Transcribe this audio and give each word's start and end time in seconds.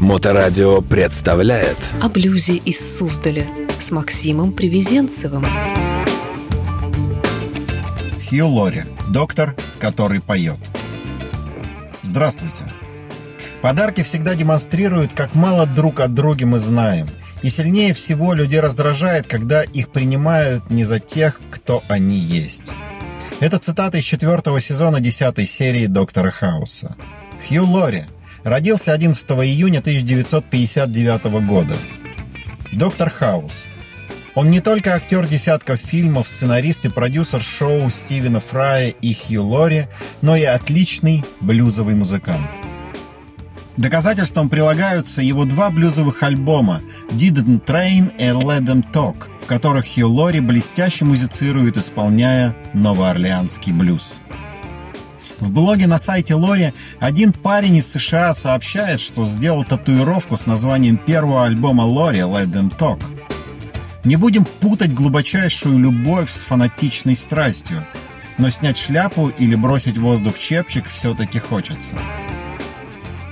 Моторадио 0.00 0.80
представляет 0.80 1.76
О 2.00 2.08
блюзе 2.08 2.56
из 2.56 2.96
Суздаля 2.96 3.44
с 3.78 3.90
Максимом 3.90 4.52
Привезенцевым. 4.52 5.46
Хью 8.26 8.48
Лори, 8.48 8.84
доктор, 9.10 9.54
который 9.78 10.22
поет. 10.22 10.56
Здравствуйте. 12.00 12.62
Подарки 13.60 14.02
всегда 14.02 14.34
демонстрируют, 14.34 15.12
как 15.12 15.34
мало 15.34 15.66
друг 15.66 16.00
от 16.00 16.14
друга 16.14 16.46
мы 16.46 16.58
знаем. 16.58 17.10
И 17.42 17.50
сильнее 17.50 17.92
всего 17.92 18.32
людей 18.32 18.60
раздражает, 18.60 19.26
когда 19.26 19.64
их 19.64 19.90
принимают 19.90 20.70
не 20.70 20.84
за 20.84 20.98
тех, 20.98 21.38
кто 21.50 21.82
они 21.88 22.16
есть. 22.16 22.72
Это 23.40 23.58
цитата 23.58 23.98
из 23.98 24.04
четвертого 24.04 24.62
сезона 24.62 24.98
десятой 24.98 25.46
серии 25.46 25.84
«Доктора 25.84 26.30
Хауса». 26.30 26.96
Хью 27.46 27.66
Лори 27.66 28.06
родился 28.44 28.92
11 28.92 29.30
июня 29.30 29.80
1959 29.80 31.24
года. 31.46 31.74
Доктор 32.72 33.10
Хаус. 33.10 33.66
Он 34.34 34.50
не 34.50 34.60
только 34.60 34.94
актер 34.94 35.26
десятков 35.26 35.80
фильмов, 35.80 36.28
сценарист 36.28 36.84
и 36.84 36.88
продюсер 36.88 37.40
шоу 37.40 37.90
Стивена 37.90 38.40
Фрая 38.40 38.88
и 38.88 39.12
Хью 39.12 39.44
Лори, 39.44 39.86
но 40.22 40.36
и 40.36 40.44
отличный 40.44 41.24
блюзовый 41.40 41.94
музыкант. 41.94 42.48
Доказательством 43.76 44.48
прилагаются 44.48 45.22
его 45.22 45.44
два 45.46 45.70
блюзовых 45.70 46.22
альбома 46.22 46.82
«Didn't 47.10 47.64
Train» 47.64 48.12
и 48.18 48.24
«Let 48.24 48.66
Them 48.66 48.84
Talk», 48.92 49.30
в 49.42 49.46
которых 49.46 49.86
Хью 49.86 50.08
Лори 50.08 50.40
блестяще 50.40 51.04
музицирует, 51.04 51.76
исполняя 51.76 52.54
новоорлеанский 52.74 53.72
блюз. 53.72 54.14
В 55.40 55.50
блоге 55.50 55.86
на 55.86 55.98
сайте 55.98 56.34
Лори 56.34 56.74
один 56.98 57.32
парень 57.32 57.76
из 57.76 57.90
США 57.90 58.34
сообщает, 58.34 59.00
что 59.00 59.24
сделал 59.24 59.64
татуировку 59.64 60.36
с 60.36 60.46
названием 60.46 60.98
первого 60.98 61.44
альбома 61.44 61.82
Лори 61.82 62.20
«Let 62.20 62.52
Them 62.52 62.76
Talk». 62.76 63.02
Не 64.04 64.16
будем 64.16 64.44
путать 64.44 64.94
глубочайшую 64.94 65.78
любовь 65.78 66.30
с 66.30 66.44
фанатичной 66.44 67.16
страстью, 67.16 67.86
но 68.38 68.50
снять 68.50 68.78
шляпу 68.78 69.28
или 69.28 69.54
бросить 69.54 69.96
в 69.96 70.02
воздух 70.02 70.38
чепчик 70.38 70.86
все-таки 70.86 71.38
хочется. 71.38 71.96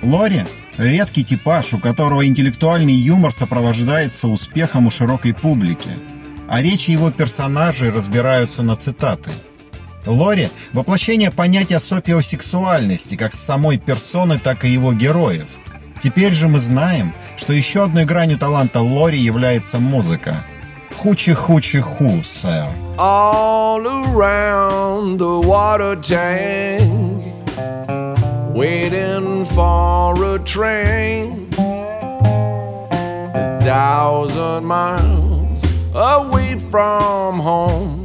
Лори– 0.03 0.45
редкий 0.79 1.25
типаж, 1.25 1.75
у 1.75 1.79
которого 1.79 2.27
интеллектуальный 2.27 2.95
юмор 2.95 3.33
сопровождается 3.33 4.29
успехом 4.29 4.87
у 4.87 4.91
широкой 4.91 5.35
публики, 5.35 5.91
а 6.49 6.63
речи 6.63 6.91
его 6.91 7.11
персонажей 7.11 7.91
разбираются 7.91 8.63
на 8.63 8.77
цитаты. 8.77 9.31
Лори– 10.07 10.49
воплощение 10.73 11.31
понятия 11.31 11.79
сопиосексуальности 11.79 13.17
как 13.17 13.33
самой 13.33 13.79
персоны, 13.79 14.39
так 14.39 14.65
и 14.65 14.71
его 14.71 14.93
героев. 14.93 15.49
Теперь 16.01 16.33
же 16.33 16.49
мы 16.49 16.59
знаем, 16.59 17.13
что 17.37 17.53
еще 17.53 17.85
одной 17.85 18.05
гранью 18.05 18.39
таланта 18.39 18.81
Лори 18.81 19.19
является 19.19 19.79
музыка. 19.79 20.45
Хучи-хучи-ху, 20.97 22.23
сэр. 22.25 22.69
all 22.99 23.87
around 23.87 25.19
the 25.19 25.41
water 25.41 25.95
tank, 25.95 27.25
waiting 28.53 29.45
for 29.45 30.35
a 30.35 30.39
train 30.41 31.49
a 33.35 33.61
thousand 33.63 34.65
miles 34.65 35.63
away 35.95 36.59
from 36.71 37.39
home, 37.39 37.98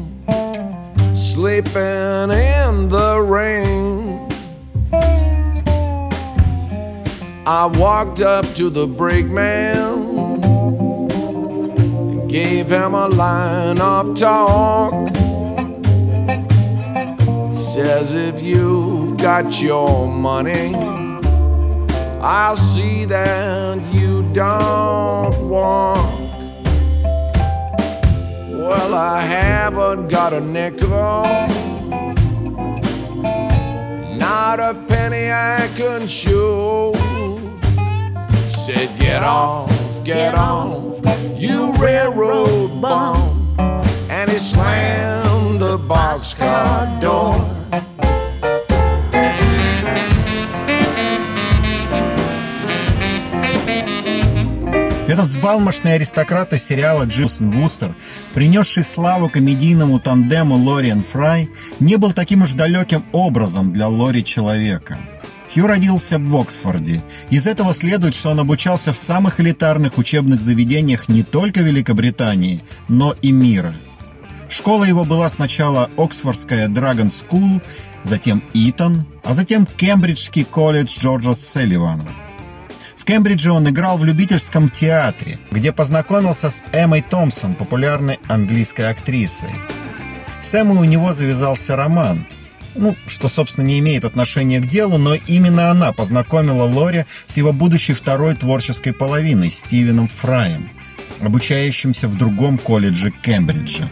sleeping 1.33 2.29
in 2.29 2.89
the 2.89 3.19
rain. 3.27 4.29
I 7.47 7.65
walked 7.65 8.21
up 8.21 8.45
to 8.53 8.69
the 8.69 8.85
brakeman 8.85 10.19
and 12.03 12.29
gave 12.29 12.69
him 12.69 12.93
a 12.93 13.07
line 13.07 13.81
of 13.81 14.15
talk. 14.15 14.93
Says 17.51 18.13
if 18.13 18.43
you've 18.43 19.17
got 19.17 19.59
your 19.59 20.07
money, 20.07 20.75
I'll 22.21 22.57
see 22.57 23.05
that 23.05 23.81
you 23.91 24.21
don't 24.33 25.49
walk. 25.49 26.22
Well, 28.63 28.93
I 28.95 29.19
haven't 29.19 30.07
got 30.07 30.31
a 30.31 30.39
nickel, 30.39 31.23
not 34.15 34.61
a 34.61 34.73
penny 34.87 35.29
I 35.29 35.69
can 35.75 36.07
show. 36.07 36.93
Said, 38.47 38.89
get 38.97 39.21
off, 39.21 39.69
get 40.05 40.33
off, 40.33 40.97
you 41.37 41.73
railroad 41.73 42.81
bum. 42.81 43.53
And 44.09 44.31
he 44.31 44.39
slammed 44.39 45.59
the 45.59 45.77
boxcar 45.77 47.01
door. 47.01 47.62
Этот 55.23 55.37
взбалмошный 55.37 55.93
аристократ 55.93 56.51
из 56.51 56.65
сериала 56.65 57.05
Jeeves 57.05 57.35
and 57.35 57.49
Wooster, 57.51 57.95
принесший 58.33 58.83
славу 58.83 59.29
комедийному 59.29 60.01
тандему 60.01 60.55
Laurie 60.55 60.86
and 60.86 61.01
Fry, 61.01 61.49
не 61.79 61.95
был 61.95 62.11
таким 62.11 62.41
уж 62.41 62.51
далеким 62.51 63.05
образом 63.13 63.71
для 63.71 63.87
Лори 63.87 64.25
человека. 64.25 64.97
Хью 65.49 65.65
родился 65.65 66.19
в 66.19 66.35
Оксфорде. 66.35 67.01
Из 67.29 67.47
этого 67.47 67.73
следует, 67.73 68.15
что 68.15 68.31
он 68.31 68.41
обучался 68.41 68.91
в 68.91 68.97
самых 68.97 69.39
элитарных 69.39 69.97
учебных 69.97 70.41
заведениях 70.41 71.07
не 71.07 71.23
только 71.23 71.61
Великобритании, 71.61 72.61
но 72.89 73.15
и 73.21 73.31
мира. 73.31 73.73
Школа 74.49 74.83
его 74.83 75.05
была 75.05 75.29
сначала 75.29 75.89
Оксфордская 75.95 76.67
Dragon 76.67 77.09
School, 77.09 77.61
затем 78.03 78.43
Итон, 78.53 79.05
а 79.23 79.33
затем 79.33 79.65
Кембриджский 79.65 80.43
колледж 80.43 80.99
Джорджа 80.99 81.33
Селвина. 81.33 82.09
В 83.03 83.05
Кембридже 83.05 83.51
он 83.51 83.67
играл 83.67 83.97
в 83.97 84.05
любительском 84.05 84.69
театре, 84.69 85.37
где 85.51 85.73
познакомился 85.73 86.49
с 86.49 86.63
Эммой 86.71 87.01
Томпсон, 87.01 87.53
популярной 87.53 88.17
английской 88.29 88.89
актрисой. 88.89 89.49
С 90.39 90.53
Эммой 90.53 90.77
у 90.77 90.83
него 90.85 91.11
завязался 91.11 91.75
роман, 91.75 92.25
ну, 92.75 92.95
что, 93.07 93.27
собственно, 93.27 93.65
не 93.65 93.79
имеет 93.79 94.05
отношения 94.05 94.61
к 94.61 94.69
делу, 94.69 94.97
но 94.97 95.15
именно 95.15 95.69
она 95.69 95.91
познакомила 95.91 96.63
Лори 96.63 97.03
с 97.25 97.35
его 97.35 97.51
будущей 97.51 97.91
второй 97.91 98.35
творческой 98.35 98.93
половиной, 98.93 99.49
Стивеном 99.49 100.07
Фраем, 100.07 100.69
обучающимся 101.19 102.07
в 102.07 102.17
другом 102.17 102.57
колледже 102.57 103.11
Кембриджа. 103.11 103.89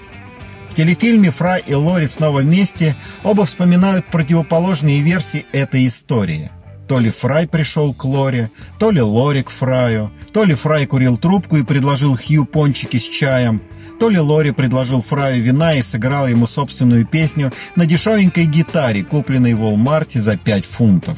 В 0.69 0.73
телефильме 0.73 1.31
Фрай 1.31 1.61
и 1.67 1.73
Лори 1.73 2.07
снова 2.07 2.39
вместе 2.39 2.95
оба 3.23 3.43
вспоминают 3.43 4.05
противоположные 4.05 5.01
версии 5.01 5.45
этой 5.51 5.85
истории– 5.85 6.49
то 6.91 6.99
ли 6.99 7.09
Фрай 7.09 7.47
пришел 7.47 7.93
к 7.93 8.03
Лоре, 8.03 8.51
то 8.77 8.91
ли 8.91 8.99
Лори 8.99 9.43
к 9.43 9.49
Фраю, 9.49 10.11
то 10.33 10.43
ли 10.43 10.53
Фрай 10.53 10.85
курил 10.85 11.15
трубку 11.15 11.55
и 11.55 11.63
предложил 11.63 12.17
Хью 12.17 12.43
пончики 12.43 12.97
с 12.97 13.03
чаем, 13.03 13.61
то 13.97 14.09
ли 14.09 14.19
Лори 14.19 14.51
предложил 14.51 14.99
Фраю 14.99 15.41
вина 15.41 15.75
и 15.75 15.81
сыграл 15.81 16.27
ему 16.27 16.47
собственную 16.47 17.05
песню 17.05 17.53
на 17.77 17.85
дешевенькой 17.85 18.45
гитаре, 18.45 19.05
купленной 19.05 19.53
в 19.53 19.63
Walmart 19.63 20.19
за 20.19 20.35
5 20.35 20.65
фунтов. 20.65 21.17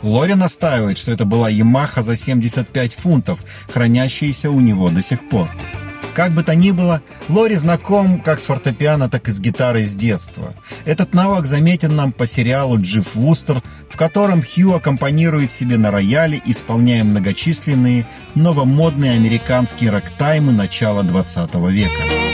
Лори 0.00 0.34
настаивает, 0.34 0.96
что 0.96 1.12
это 1.12 1.26
была 1.26 1.50
Ямаха 1.50 2.00
за 2.00 2.16
75 2.16 2.94
фунтов, 2.94 3.44
хранящаяся 3.70 4.50
у 4.50 4.58
него 4.58 4.88
до 4.88 5.02
сих 5.02 5.28
пор. 5.28 5.50
Как 6.18 6.32
бы 6.32 6.42
то 6.42 6.56
ни 6.56 6.72
было, 6.72 7.00
Лори 7.28 7.54
знаком 7.54 8.20
как 8.20 8.40
с 8.40 8.46
фортепиано, 8.46 9.08
так 9.08 9.28
и 9.28 9.30
с 9.30 9.38
гитарой 9.38 9.84
с 9.84 9.94
детства. 9.94 10.52
Этот 10.84 11.14
навык 11.14 11.46
заметен 11.46 11.94
нам 11.94 12.10
по 12.10 12.26
сериалу 12.26 12.80
«Джив 12.80 13.14
Вустер», 13.14 13.62
в 13.88 13.96
котором 13.96 14.42
Хью 14.42 14.74
аккомпанирует 14.74 15.52
себе 15.52 15.76
на 15.76 15.92
рояле, 15.92 16.42
исполняя 16.44 17.04
многочисленные 17.04 18.04
новомодные 18.34 19.12
американские 19.12 19.90
рок-таймы 19.90 20.50
начала 20.50 21.04
20 21.04 21.54
века. 21.70 22.27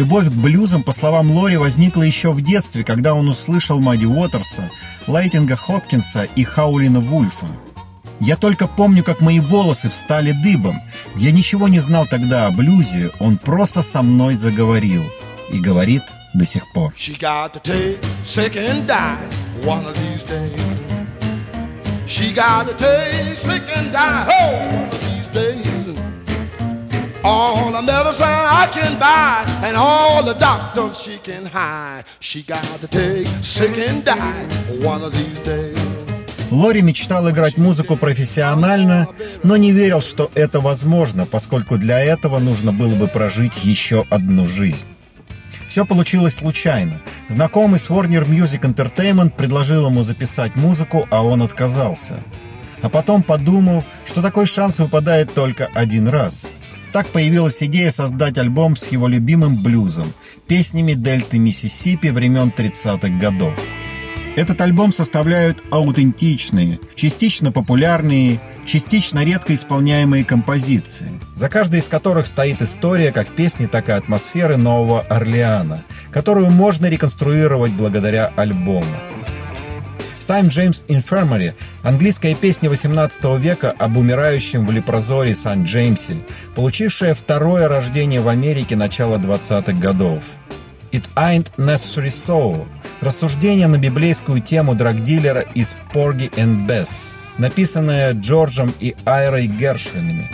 Любовь 0.00 0.28
к 0.28 0.32
блюзам, 0.32 0.82
по 0.82 0.92
словам 0.92 1.30
Лори, 1.30 1.58
возникла 1.58 2.04
еще 2.04 2.32
в 2.32 2.40
детстве, 2.40 2.84
когда 2.84 3.12
он 3.12 3.28
услышал 3.28 3.80
Мадди 3.80 4.06
Уотерса, 4.06 4.70
Лайтинга 5.06 5.56
Хопкинса 5.56 6.22
и 6.24 6.42
Хаулина 6.42 7.00
Вульфа. 7.00 7.44
Я 8.18 8.36
только 8.36 8.66
помню, 8.66 9.04
как 9.04 9.20
мои 9.20 9.40
волосы 9.40 9.90
встали 9.90 10.32
дыбом. 10.32 10.80
Я 11.16 11.32
ничего 11.32 11.68
не 11.68 11.80
знал 11.80 12.06
тогда 12.06 12.46
о 12.46 12.50
блюзе, 12.50 13.10
он 13.18 13.36
просто 13.36 13.82
со 13.82 14.00
мной 14.00 14.36
заговорил. 14.36 15.04
И 15.52 15.58
говорит 15.58 16.04
до 16.32 16.46
сих 16.46 16.62
пор. 16.72 16.94
She 16.96 17.18
got 17.20 17.52
to 17.52 17.60
take 17.62 17.98
sick 18.24 18.56
and 18.56 18.86
die 18.86 19.18
one 19.62 19.84
of 19.84 19.94
these 19.98 20.24
days. 20.24 20.58
She 22.08 22.32
got 22.32 22.66
to 22.68 22.74
take 22.74 23.36
sick 23.36 23.64
and 23.76 23.92
die 23.92 24.24
one 24.24 24.88
of 24.88 24.92
these 24.92 25.00
days. 25.00 25.09
All 27.24 27.72
the 27.72 27.82
medicine 27.82 28.24
I 28.26 28.68
can 28.72 28.98
buy, 28.98 29.44
and 29.66 29.76
all 29.76 30.22
the 30.22 30.34
doctors 30.34 30.98
she 30.98 31.18
can 31.18 31.46
hide. 31.46 32.04
She 32.20 32.42
got 32.42 32.64
to 32.80 32.86
take 32.86 33.26
sick 33.42 33.76
and 33.78 34.04
die 34.04 34.46
one 34.82 35.02
of 35.02 35.12
these 35.12 35.40
days. 35.40 35.78
Лори 36.50 36.82
мечтал 36.82 37.30
играть 37.30 37.56
музыку 37.58 37.96
профессионально, 37.96 39.06
но 39.44 39.56
не 39.56 39.70
верил, 39.70 40.02
что 40.02 40.32
это 40.34 40.60
возможно, 40.60 41.24
поскольку 41.24 41.78
для 41.78 42.00
этого 42.00 42.40
нужно 42.40 42.72
было 42.72 42.96
бы 42.96 43.06
прожить 43.06 43.62
еще 43.62 44.04
одну 44.10 44.48
жизнь. 44.48 44.88
Все 45.68 45.86
получилось 45.86 46.34
случайно. 46.34 47.00
Знакомый 47.28 47.78
с 47.78 47.88
Warner 47.88 48.26
Music 48.26 48.62
Entertainment 48.62 49.30
предложил 49.30 49.86
ему 49.86 50.02
записать 50.02 50.56
музыку, 50.56 51.06
а 51.10 51.22
он 51.22 51.42
отказался. 51.42 52.14
А 52.82 52.88
потом 52.88 53.22
подумал, 53.22 53.84
что 54.04 54.20
такой 54.20 54.46
шанс 54.46 54.80
выпадает 54.80 55.32
только 55.32 55.68
один 55.72 56.08
раз. 56.08 56.48
Так 56.92 57.06
появилась 57.08 57.62
идея 57.62 57.90
создать 57.90 58.36
альбом 58.38 58.74
с 58.74 58.88
его 58.88 59.06
любимым 59.06 59.56
блюзом, 59.62 60.12
песнями 60.48 60.94
Дельты 60.94 61.38
Миссисипи 61.38 62.08
времен 62.08 62.52
30-х 62.56 63.08
годов. 63.20 63.54
Этот 64.36 64.60
альбом 64.60 64.92
составляют 64.92 65.62
аутентичные, 65.70 66.80
частично 66.94 67.52
популярные, 67.52 68.40
частично 68.64 69.24
редко 69.24 69.54
исполняемые 69.54 70.24
композиции, 70.24 71.10
за 71.34 71.48
каждой 71.48 71.80
из 71.80 71.88
которых 71.88 72.26
стоит 72.26 72.62
история 72.62 73.12
как 73.12 73.28
песни, 73.28 73.66
так 73.66 73.88
и 73.88 73.92
атмосферы 73.92 74.56
Нового 74.56 75.00
Орлеана, 75.02 75.84
которую 76.12 76.50
можно 76.50 76.86
реконструировать 76.86 77.72
благодаря 77.72 78.32
альбому. 78.36 78.86
Сайм 80.30 80.46
Джеймс 80.46 80.84
Infirmary– 80.86 81.54
английская 81.82 82.36
песня 82.36 82.70
18 82.70 83.40
века 83.40 83.74
об 83.76 83.96
умирающем 83.96 84.64
в 84.64 84.70
лепрозоре 84.70 85.34
Сан-Джеймсе, 85.34 86.18
получившая 86.54 87.14
второе 87.14 87.66
рождение 87.66 88.20
в 88.20 88.28
Америке 88.28 88.76
начала 88.76 89.16
20-х 89.16 89.72
годов– 89.72 90.22
It 90.92 91.02
Ain't 91.16 91.48
Necessary 91.56 92.10
So– 92.10 92.64
рассуждение 93.00 93.66
на 93.66 93.76
библейскую 93.76 94.40
тему 94.40 94.76
драгдилера 94.76 95.40
из 95.56 95.76
Porgy 95.92 96.30
and 96.36 96.64
Bess, 96.64 97.10
написанное 97.38 98.12
Джорджем 98.12 98.72
и 98.78 98.94
Айрой 99.04 99.48
Гершвинами. 99.48 100.30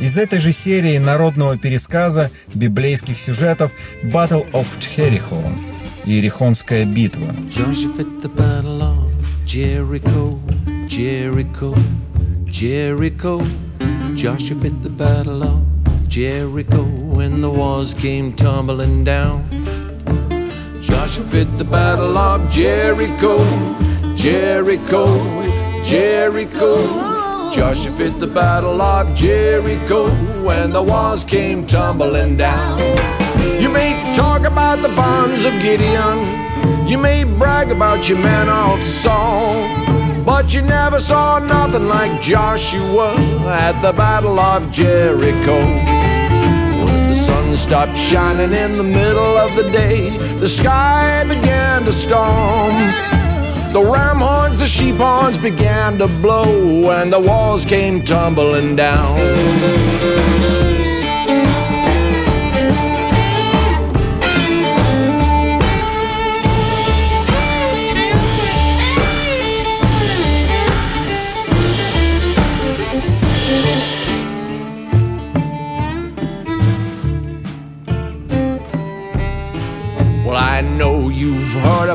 Из 0.00 0.16
этой 0.16 0.40
же 0.40 0.52
серии 0.52 0.96
народного 0.96 1.58
пересказа 1.58 2.30
библейских 2.54 3.18
сюжетов 3.18 3.72
Battle 4.02 4.50
of 4.52 4.66
Jericho– 4.80 5.44
Иерихонская 6.05 6.85
битва. 6.85 7.35
Jericho, 9.47 10.37
Jericho, 10.89 11.73
Jericho. 12.45 13.41
Joshua 14.15 14.57
fit 14.59 14.83
the 14.83 14.89
battle 14.89 15.41
of 15.41 15.61
Jericho 16.09 16.83
when 16.83 17.39
the 17.39 17.49
walls 17.49 17.93
came 17.93 18.33
tumbling 18.33 19.05
down. 19.05 19.45
Joshua 20.81 21.23
fit 21.23 21.57
the 21.57 21.63
battle 21.63 22.17
of 22.17 22.49
Jericho, 22.49 23.37
Jericho, 24.15 25.05
Jericho. 25.83 27.51
Joshua 27.53 27.91
fit 27.93 28.19
the 28.19 28.27
battle 28.27 28.81
of 28.81 29.15
Jericho 29.15 30.09
when 30.43 30.71
the 30.71 30.83
walls 30.83 31.23
came 31.23 31.65
tumbling 31.65 32.35
down. 32.35 33.20
You 33.62 33.70
may 33.70 34.12
talk 34.12 34.44
about 34.44 34.82
the 34.82 34.88
bonds 34.88 35.44
of 35.44 35.52
Gideon, 35.62 36.18
you 36.88 36.98
may 36.98 37.22
brag 37.22 37.70
about 37.70 38.08
your 38.08 38.18
man 38.18 38.48
of 38.48 38.82
Saul. 38.82 39.54
But 40.24 40.52
you 40.52 40.62
never 40.62 40.98
saw 40.98 41.38
nothing 41.38 41.86
like 41.86 42.20
Joshua 42.20 43.14
at 43.46 43.80
the 43.80 43.92
Battle 43.92 44.40
of 44.40 44.72
Jericho 44.72 45.58
When 46.84 47.08
the 47.08 47.14
sun 47.14 47.54
stopped 47.54 47.96
shining 47.96 48.52
in 48.52 48.78
the 48.78 48.84
middle 48.84 49.36
of 49.38 49.54
the 49.54 49.70
day. 49.70 50.16
The 50.38 50.48
sky 50.48 51.22
began 51.28 51.84
to 51.84 51.92
storm. 51.92 52.74
The 53.72 53.82
ram 53.82 54.18
horns, 54.18 54.58
the 54.58 54.66
sheep 54.66 54.96
horns 54.96 55.38
began 55.38 55.98
to 55.98 56.08
blow, 56.08 56.90
and 56.90 57.12
the 57.12 57.20
walls 57.20 57.64
came 57.64 58.04
tumbling 58.04 58.74
down. 58.74 60.41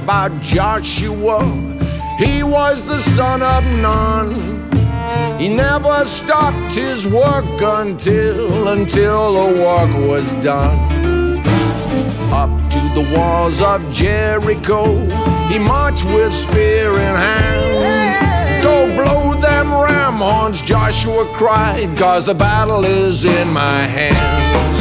About 0.08 0.42
Joshua. 0.42 1.44
He 2.18 2.42
was 2.42 2.82
the 2.84 3.00
son 3.18 3.42
of 3.42 3.62
Nun. 3.82 4.32
He 5.38 5.50
never 5.50 6.06
stopped 6.06 6.74
his 6.74 7.06
work 7.06 7.44
until, 7.60 8.70
until 8.70 9.34
the 9.34 9.62
work 9.62 10.08
was 10.08 10.34
done. 10.38 10.80
Up 12.32 12.50
to 12.72 12.80
the 12.96 13.14
walls 13.14 13.62
of 13.62 13.82
Jericho, 13.92 14.86
he 15.50 15.60
marched 15.60 16.06
with 16.06 16.34
spear 16.34 16.90
in 16.94 17.16
hand. 17.28 18.64
Go 18.64 18.86
blow 18.96 19.34
them 19.42 19.74
ram 19.74 20.20
horns, 20.20 20.62
Joshua 20.62 21.26
cried, 21.36 21.98
cause 21.98 22.24
the 22.24 22.34
battle 22.34 22.86
is 22.86 23.26
in 23.26 23.52
my 23.52 23.82
hands. 23.82 24.80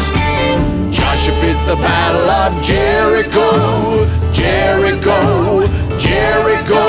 Joshua 0.97 1.35
fit 1.41 1.67
the 1.67 1.75
battle 1.83 2.31
of 2.31 2.63
Jericho. 2.63 4.26
Jericho, 4.37 5.67
Jericho. 5.97 6.85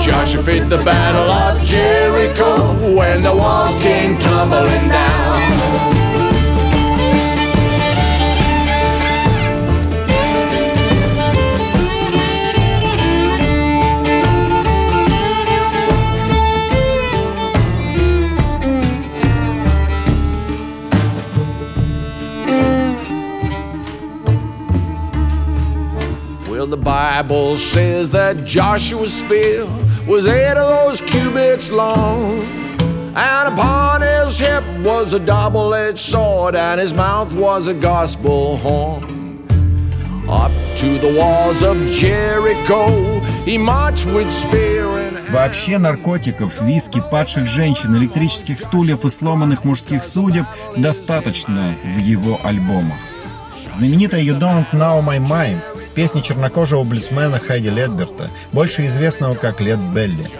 Joshua 0.00 0.42
fit 0.42 0.68
the 0.68 0.78
battle 0.78 1.30
of 1.30 1.62
Jericho 1.62 2.96
when 2.96 3.22
the 3.22 3.32
walls 3.32 3.80
came 3.80 4.18
tumbling 4.18 4.88
down. 4.88 5.93
Bible 26.83 27.55
says 27.55 28.09
that 28.11 28.43
Joshua's 28.43 29.13
spear 29.13 29.65
was 30.05 30.27
eight 30.27 30.57
of 30.57 30.67
those 30.67 30.99
cubits 30.99 31.71
long. 31.71 32.41
And 33.15 33.53
upon 33.53 34.01
his 34.01 34.39
hip 34.39 34.63
was 34.83 35.13
a 35.13 35.19
double 35.19 35.73
edged 35.73 35.99
sword, 35.99 36.55
and 36.55 36.81
his 36.81 36.93
mouth 36.93 37.33
was 37.33 37.67
a 37.67 37.73
gospel 37.73 38.57
horn. 38.57 39.03
Up 40.27 40.51
to 40.77 40.97
the 40.99 41.15
walls 41.17 41.63
of 41.63 41.77
Jericho, 41.93 43.19
he 43.45 43.57
marched 43.57 44.05
with 44.07 44.29
spear 44.29 44.85
in 44.99 45.15
hand. 45.15 45.29
Вообще 45.29 45.77
наркотиков, 45.77 46.61
виски, 46.61 47.01
падших 47.09 47.47
женщин, 47.47 47.95
электрических 47.95 48.59
стульев 48.59 49.05
и 49.05 49.09
сломанных 49.09 49.63
мужских 49.63 50.03
судеб 50.03 50.45
достаточно 50.75 51.75
в 51.83 51.97
его 51.99 52.39
альбомах. 52.43 52.99
Знаменитая 53.73 54.21
You 54.21 54.37
Don't 54.37 54.69
Know 54.73 55.01
My 55.01 55.19
Mind 55.19 55.72
песни 55.94 56.20
чернокожего 56.20 56.84
блюзмена 56.84 57.38
Хайди 57.38 57.70
Ледберта, 57.70 58.30
больше 58.52 58.86
известного 58.86 59.34
как 59.34 59.60
Лед 59.60 59.78
Белли. 59.94 60.30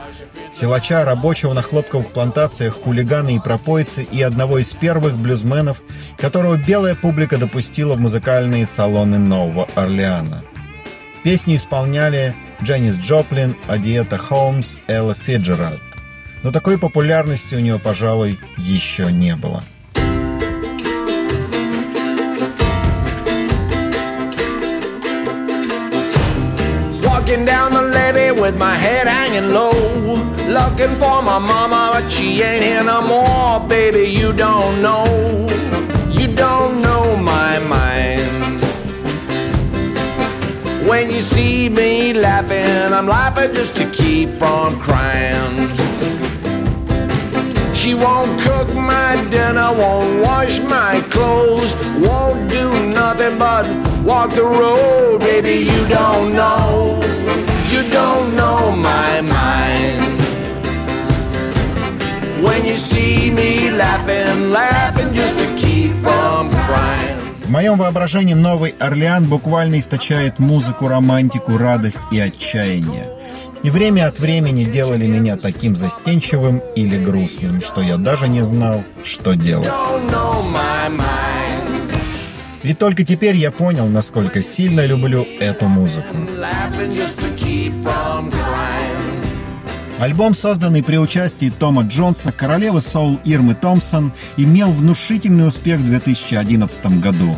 Силача, 0.53 1.05
рабочего 1.05 1.53
на 1.53 1.63
хлопковых 1.63 2.13
плантациях, 2.13 2.75
хулигана 2.75 3.31
и 3.31 3.41
пропойцы 3.41 4.05
и 4.05 4.23
одного 4.23 4.59
из 4.59 4.73
первых 4.73 5.17
блюзменов, 5.17 5.83
которого 6.17 6.57
белая 6.57 6.95
публика 6.95 7.39
допустила 7.39 7.95
в 7.95 8.01
музыкальные 8.01 8.67
салоны 8.67 9.19
Нового 9.19 9.69
Орлеана. 9.75 10.45
Песни 11.25 11.57
исполняли 11.57 12.35
Дженнис 12.63 12.97
Джоплин, 12.97 13.57
Адиета 13.67 14.17
Холмс, 14.17 14.77
Элла 14.87 15.15
Фиджеральд. 15.15 15.81
Но 16.45 16.53
такой 16.53 16.79
популярности 16.79 17.55
у 17.55 17.61
нее, 17.61 17.79
пожалуй, 17.79 18.39
еще 18.57 19.11
не 19.11 19.35
было. 19.35 19.65
Walking 27.27 27.47
down 27.47 27.73
the 27.73 27.81
levee 27.81 28.39
with 28.39 28.59
my 28.59 28.75
head 28.75 29.07
hanging 29.07 29.55
low. 29.55 29.73
Looking 30.47 30.95
for 30.97 31.23
my 31.23 31.39
mama, 31.39 31.89
but 31.95 32.11
she 32.11 32.43
ain't 32.43 32.63
here 32.63 32.85
no 32.85 33.01
more. 33.01 33.67
Baby, 33.67 34.11
you 34.11 34.35
don't 34.35 34.83
know. 34.83 35.07
You 36.11 36.27
don't 36.37 36.83
know 36.83 37.17
my 37.17 37.59
mind. 37.61 38.61
When 40.87 41.11
you 41.11 41.23
see 41.23 41.71
me 41.71 42.13
laughing, 42.13 42.93
I'm 42.93 43.07
laughing 43.07 43.55
just 43.55 43.75
to 43.77 43.89
keep 43.89 44.29
from 44.33 44.79
crying. 44.79 45.71
She 47.85 47.93
won't 47.93 48.41
cook 48.41 48.73
my 48.75 49.13
dinner, 49.31 49.71
won't 49.77 50.23
wash 50.25 50.59
my 50.61 51.03
clothes, 51.11 51.75
won't 52.01 52.49
do 52.49 52.73
nothing 52.89 53.37
but 53.37 53.67
walk 54.03 54.31
the 54.31 54.43
road. 54.43 55.21
Baby, 55.21 55.69
you 55.71 55.87
don't 55.89 56.33
know, 56.33 56.99
you 57.71 57.83
don't 57.91 58.35
know 58.35 58.71
my 58.75 59.21
mind. 59.21 60.17
When 62.43 62.65
you 62.65 62.73
see 62.73 63.31
me 63.31 63.71
laughing, 63.71 64.51
laughing 64.51 65.13
just 65.13 65.39
to 65.39 65.47
keep 65.55 65.93
from 66.03 66.49
crying. 66.67 67.21
В 67.45 67.51
моем 67.51 67.77
воображении 67.77 68.33
Новый 68.33 68.75
Орлеан 68.81 69.25
буквально 69.25 69.79
источает 69.79 70.39
музыку, 70.39 70.89
романтику, 70.89 71.59
радость 71.59 72.01
и 72.11 72.19
отчаяние. 72.19 73.14
И 73.65 73.71
время 73.71 74.09
от 74.09 74.21
времени 74.21 74.65
делали 74.65 75.07
меня 75.07 75.37
таким 75.37 75.75
застенчивым 75.75 76.63
или 76.77 77.03
грустным, 77.03 77.63
что 77.63 77.81
я 77.81 77.97
даже 77.97 78.29
не 78.29 78.43
знал, 78.43 78.85
что 79.03 79.33
делать. 79.33 79.73
И 82.63 82.75
только 82.75 83.05
теперь 83.05 83.37
я 83.37 83.51
понял, 83.51 83.87
насколько 83.87 84.43
сильно 84.43 84.85
люблю 84.85 85.27
эту 85.41 85.67
музыку. 85.67 86.15
Альбом, 89.99 90.35
созданный 90.35 90.83
при 90.83 90.99
участии 90.99 91.49
Тома 91.51 91.83
Джонса, 91.85 92.33
королевы 92.33 92.83
соул 92.83 93.19
Ирмы 93.25 93.55
Томпсон, 93.55 94.13
имел 94.37 94.73
внушительный 94.73 95.49
успех 95.49 95.81
в 95.81 95.87
2011 95.87 97.01
году. 97.01 97.35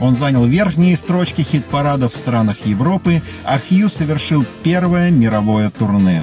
Он 0.00 0.14
занял 0.14 0.44
верхние 0.44 0.96
строчки 0.96 1.42
хит-парадов 1.42 2.12
в 2.12 2.16
странах 2.16 2.66
Европы, 2.66 3.22
а 3.44 3.58
Хью 3.58 3.88
совершил 3.88 4.44
первое 4.62 5.10
мировое 5.10 5.70
турне. 5.70 6.22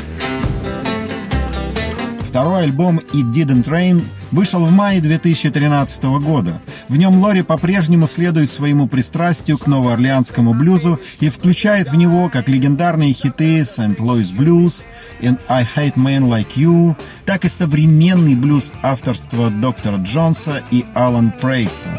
Второй 2.34 2.64
альбом 2.64 3.00
«It 3.14 3.32
Didn't 3.32 3.66
Rain» 3.66 4.02
вышел 4.32 4.66
в 4.66 4.72
мае 4.72 5.00
2013 5.02 6.04
года. 6.20 6.60
В 6.90 6.98
нем 6.98 7.20
Лори 7.20 7.44
по-прежнему 7.44 8.08
следует 8.08 8.52
своему 8.52 8.88
пристрастию 8.88 9.60
к 9.60 9.68
новоорлеанскому 9.68 10.56
блюзу 10.56 11.00
и 11.20 11.30
включает 11.30 11.92
в 11.92 11.96
него 11.96 12.30
как 12.30 12.50
легендарные 12.50 13.14
хиты 13.14 13.60
«St. 13.62 13.98
Louis 13.98 14.36
Blues» 14.36 14.86
и 15.22 15.28
«I 15.48 15.68
Hate 15.76 15.94
Men 15.94 16.28
Like 16.28 16.56
You», 16.56 16.96
так 17.26 17.46
и 17.46 17.50
современный 17.50 18.34
блюз 18.34 18.72
авторства 18.82 19.52
доктора 19.52 19.98
Джонса 19.98 20.64
и 20.72 20.86
Алан 20.96 21.32
Прейса. 21.32 21.90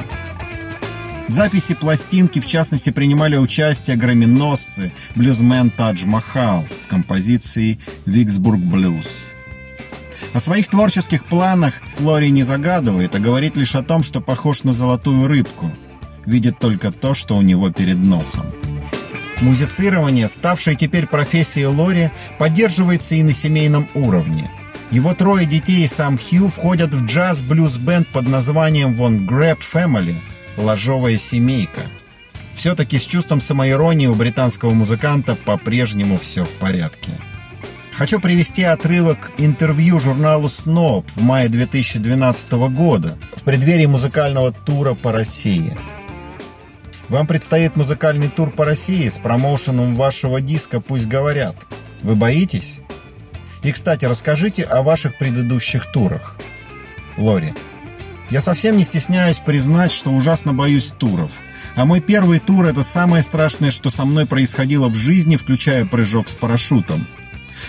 В 1.26 1.32
записи 1.32 1.74
пластинки, 1.74 2.38
в 2.38 2.46
частности, 2.46 2.90
принимали 2.90 3.36
участие 3.36 3.96
громиносцы, 3.96 4.92
блюзмен 5.14 5.70
Тадж 5.70 6.04
Махал 6.04 6.66
в 6.84 6.88
композиции 6.88 7.78
«Виксбург 8.04 8.60
Блюз». 8.60 9.30
О 10.34 10.40
своих 10.40 10.68
творческих 10.68 11.24
планах 11.24 11.74
Лори 11.98 12.30
не 12.30 12.42
загадывает, 12.42 13.14
а 13.14 13.20
говорит 13.20 13.56
лишь 13.56 13.74
о 13.74 13.82
том, 13.82 14.02
что 14.02 14.20
похож 14.20 14.64
на 14.64 14.72
золотую 14.72 15.26
рыбку. 15.26 15.72
Видит 16.26 16.58
только 16.58 16.92
то, 16.92 17.14
что 17.14 17.36
у 17.36 17.42
него 17.42 17.70
перед 17.70 17.96
носом. 17.96 18.44
Музицирование, 19.40 20.28
ставшее 20.28 20.76
теперь 20.76 21.06
профессией 21.06 21.66
Лори, 21.66 22.10
поддерживается 22.38 23.14
и 23.14 23.22
на 23.22 23.32
семейном 23.32 23.88
уровне. 23.94 24.50
Его 24.90 25.14
трое 25.14 25.46
детей 25.46 25.84
и 25.84 25.88
сам 25.88 26.18
Хью 26.18 26.48
входят 26.48 26.92
в 26.92 27.06
джаз-блюз-бенд 27.06 28.08
под 28.08 28.28
названием 28.28 28.90
«Von 28.90 29.26
Grab 29.26 29.58
Family»– 29.72 30.16
«Ложовая 30.56 31.18
семейка». 31.18 31.82
Все-таки 32.54 32.99
с 32.99 33.06
чувством 33.06 33.40
самоиронии 33.40 34.06
у 34.06 34.14
британского 34.14 34.70
музыканта 34.70 35.34
по-прежнему 35.34 36.18
все 36.18 36.44
в 36.44 36.50
порядке. 36.52 37.12
Хочу 37.92 38.20
привести 38.20 38.64
отрывок 38.64 39.30
интервью 39.38 40.00
журналу 40.00 40.49
Snob 40.49 41.04
в 41.14 41.20
мае 41.20 41.49
2012 41.49 42.52
года 42.52 43.16
в 43.37 43.42
преддверии 43.42 43.87
музыкального 43.87 44.52
тура 44.52 44.94
по 44.94 45.12
России. 45.12 45.76
Вам 47.08 47.26
предстоит 47.26 47.76
музыкальный 47.76 48.28
тур 48.28 48.50
по 48.50 48.64
России 48.64 49.08
с 49.08 49.18
промоушеном 49.18 49.94
вашего 49.94 50.40
диска 50.40 50.80
«Пусть 50.80 51.06
говорят». 51.06 51.54
Вы 52.02 52.16
боитесь? 52.16 52.80
И, 53.62 53.70
кстати, 53.73 54.04
расскажите 54.04 54.64
о 54.64 54.82
ваших 54.82 55.16
предыдущих 55.16 55.90
турах. 55.92 56.37
Лори. 57.16 57.54
Я 58.34 58.40
совсем 58.40 58.76
не 58.76 58.82
стесняюсь 58.82 59.38
признать, 59.38 59.92
что 59.92 60.10
ужасно 60.10 60.52
боюсь 60.52 60.92
туров. 60.98 61.30
А 61.76 61.84
мой 61.84 62.00
первый 62.00 62.40
тур– 62.40 62.64
это 62.66 62.82
самое 62.82 63.22
страшное, 63.22 63.70
что 63.70 63.90
со 63.90 64.04
мной 64.04 64.26
происходило 64.26 64.88
в 64.88 64.96
жизни, 64.96 65.36
включая 65.36 65.84
прыжок 65.84 66.28
с 66.28 66.32
парашютом. 66.32 67.06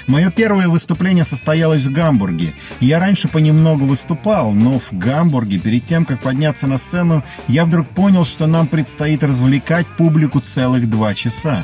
Мое 0.08 0.32
первое 0.32 0.68
выступление 0.68 1.24
состоялось 1.24 1.84
в 1.84 1.92
Гамбурге. 1.92 2.56
Я 2.80 3.00
раньше 3.00 3.28
понемногу 3.28 3.86
выступал, 3.86 4.54
но 4.54 4.80
в 4.80 4.92
Гамбурге, 4.92 5.60
перед 5.60 5.86
тем, 5.86 6.04
как 6.04 6.24
подняться 6.24 6.66
на 6.66 6.78
сцену, 6.78 7.24
я 7.48 7.66
вдруг 7.66 7.88
понял, 7.90 8.26
что 8.26 8.48
нам 8.48 8.66
предстоит 8.66 9.24
развлекать 9.24 9.86
публику 9.86 10.40
целых 10.40 10.90
два 10.90 11.14
часа. 11.14 11.64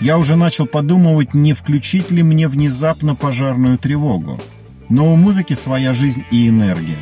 Я 0.00 0.18
уже 0.18 0.34
начал 0.34 0.66
подумывать, 0.66 1.34
не 1.34 1.52
включить 1.52 2.10
ли 2.10 2.24
мне 2.24 2.48
внезапно 2.48 3.14
пожарную 3.14 3.78
тревогу. 3.78 4.40
Но 4.88 5.12
у 5.12 5.14
музыки 5.14 5.54
своя 5.54 5.94
жизнь 5.94 6.24
и 6.32 6.48
энергия. 6.48 6.98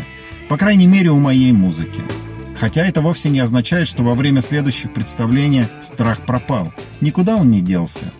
По 0.48 0.56
крайней 0.56 0.86
мере, 0.86 1.10
у 1.10 1.18
моей 1.18 1.52
музыки. 1.52 2.02
Хотя 2.58 2.84
это 2.86 3.00
вовсе 3.00 3.28
не 3.28 3.40
означает, 3.40 3.88
что 3.88 4.02
во 4.02 4.14
время 4.14 4.40
следующих 4.40 4.94
представлений 4.94 5.66
страх 5.82 6.20
пропал. 6.20 6.72
Никуда 7.00 7.36
он 7.36 7.50
не 7.50 7.60
делся. 7.60 8.12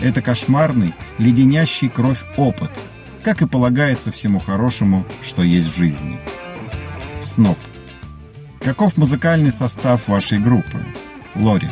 Это 0.00 0.22
кошмарный, 0.22 0.94
леденящий 1.18 1.88
кровь 1.88 2.22
опыт, 2.36 2.70
как 3.22 3.42
и 3.42 3.46
полагается 3.46 4.10
всему 4.10 4.40
хорошему, 4.40 5.06
что 5.22 5.42
есть 5.42 5.68
в 5.68 5.76
жизни. 5.76 6.18
Сноб. 7.22 7.58
Каков 8.60 8.96
музыкальный 8.96 9.52
состав 9.52 10.08
вашей 10.08 10.38
группы? 10.38 10.84
Лори. 11.34 11.68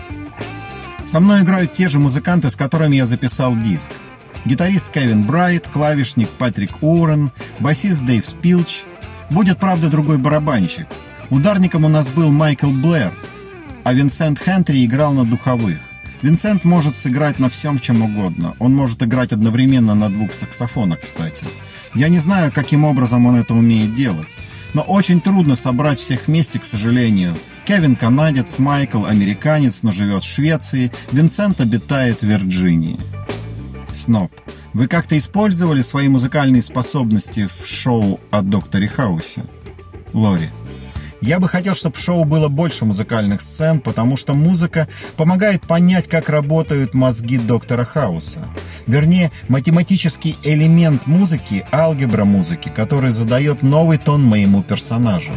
Со 1.07 1.21
мной 1.21 1.43
играют 1.43 1.73
те 1.73 1.89
же 1.89 1.99
музыканты, 1.99 2.51
с 2.51 2.57
которыми 2.57 2.97
я 2.97 3.07
записал 3.07 3.57
диск. 3.57 3.93
Гитарист 4.45 4.91
Кевин 4.91 5.25
Брайт, 5.25 5.67
клавишник 5.67 6.29
Патрик 6.31 6.83
Уоррен, 6.83 7.31
басист 7.59 8.05
Дэйв 8.05 8.27
Спилч. 8.27 8.85
Будет, 9.31 9.59
правда, 9.59 9.88
другой 9.88 10.19
барабанщик. 10.19 10.87
Ударником 11.31 11.85
у 11.85 11.88
нас 11.88 12.09
был 12.09 12.31
Майкл 12.31 12.71
Блэр, 12.71 13.12
а 13.83 13.93
Винсент 13.93 14.38
Хентри 14.38 14.85
играл 14.85 15.12
на 15.12 15.25
духовых. 15.25 15.78
Винсент 16.23 16.64
может 16.64 16.97
сыграть 16.97 17.38
на 17.38 17.49
всем, 17.50 17.78
чем 17.78 18.02
угодно. 18.02 18.54
Он 18.59 18.75
может 18.75 19.02
играть 19.02 19.33
одновременно 19.33 19.95
на 19.95 20.09
двух 20.09 20.33
саксофонах, 20.33 21.00
кстати. 21.00 21.45
Я 21.95 22.09
не 22.09 22.19
знаю, 22.19 22.50
каким 22.50 22.85
образом 22.85 23.26
он 23.26 23.37
это 23.37 23.54
умеет 23.54 23.95
делать. 23.95 24.28
Но 24.73 24.83
очень 24.83 25.21
трудно 25.21 25.54
собрать 25.54 26.00
всех 26.00 26.26
вместе, 26.26 26.59
к 26.59 26.64
сожалению. 26.64 27.37
Кевин 27.64 27.95
канадец, 27.95 28.59
Майкл 28.59 29.04
американец, 29.04 29.83
но 29.83 29.93
живет 29.93 30.25
в 30.25 30.33
Швеции. 30.33 30.90
Винсент 31.12 31.61
обитает 31.61 32.21
в 32.21 32.26
Вирджинии. 32.26 32.99
Сноб. 33.93 34.33
Вы 34.75 34.88
как-то 34.88 35.16
использовали 35.16 35.83
свои 35.83 36.09
музыкальные 36.09 36.61
способности 36.61 37.47
в 37.47 37.64
шоу 37.64 38.19
о 38.33 38.43
докторе 38.43 38.88
Хаусе? 38.88 39.45
Лори. 40.12 40.50
Я 41.21 41.38
бы 41.38 41.49
хотел, 41.49 41.76
чтобы 41.76 41.95
в 41.97 42.00
шоу 42.00 42.25
было 42.25 42.49
больше 42.49 42.85
музыкальных 42.85 43.40
сцен, 43.40 43.81
потому 43.81 44.16
что 44.16 44.35
музыка 44.35 44.88
помогает 45.16 45.62
понять, 45.62 46.09
как 46.09 46.28
работают 46.28 46.93
мозги 46.93 47.38
доктора 47.38 47.85
Хауса. 47.85 48.40
Вернее, 48.88 49.31
математический 49.49 50.37
элемент 50.43 51.07
музыки– 51.07 51.64
алгебра 51.73 52.25
музыки, 52.25 52.69
который 52.75 53.12
задает 53.12 53.62
новый 53.62 53.99
тон 53.99 54.25
моему 54.25 54.64
персонажу. 54.64 55.33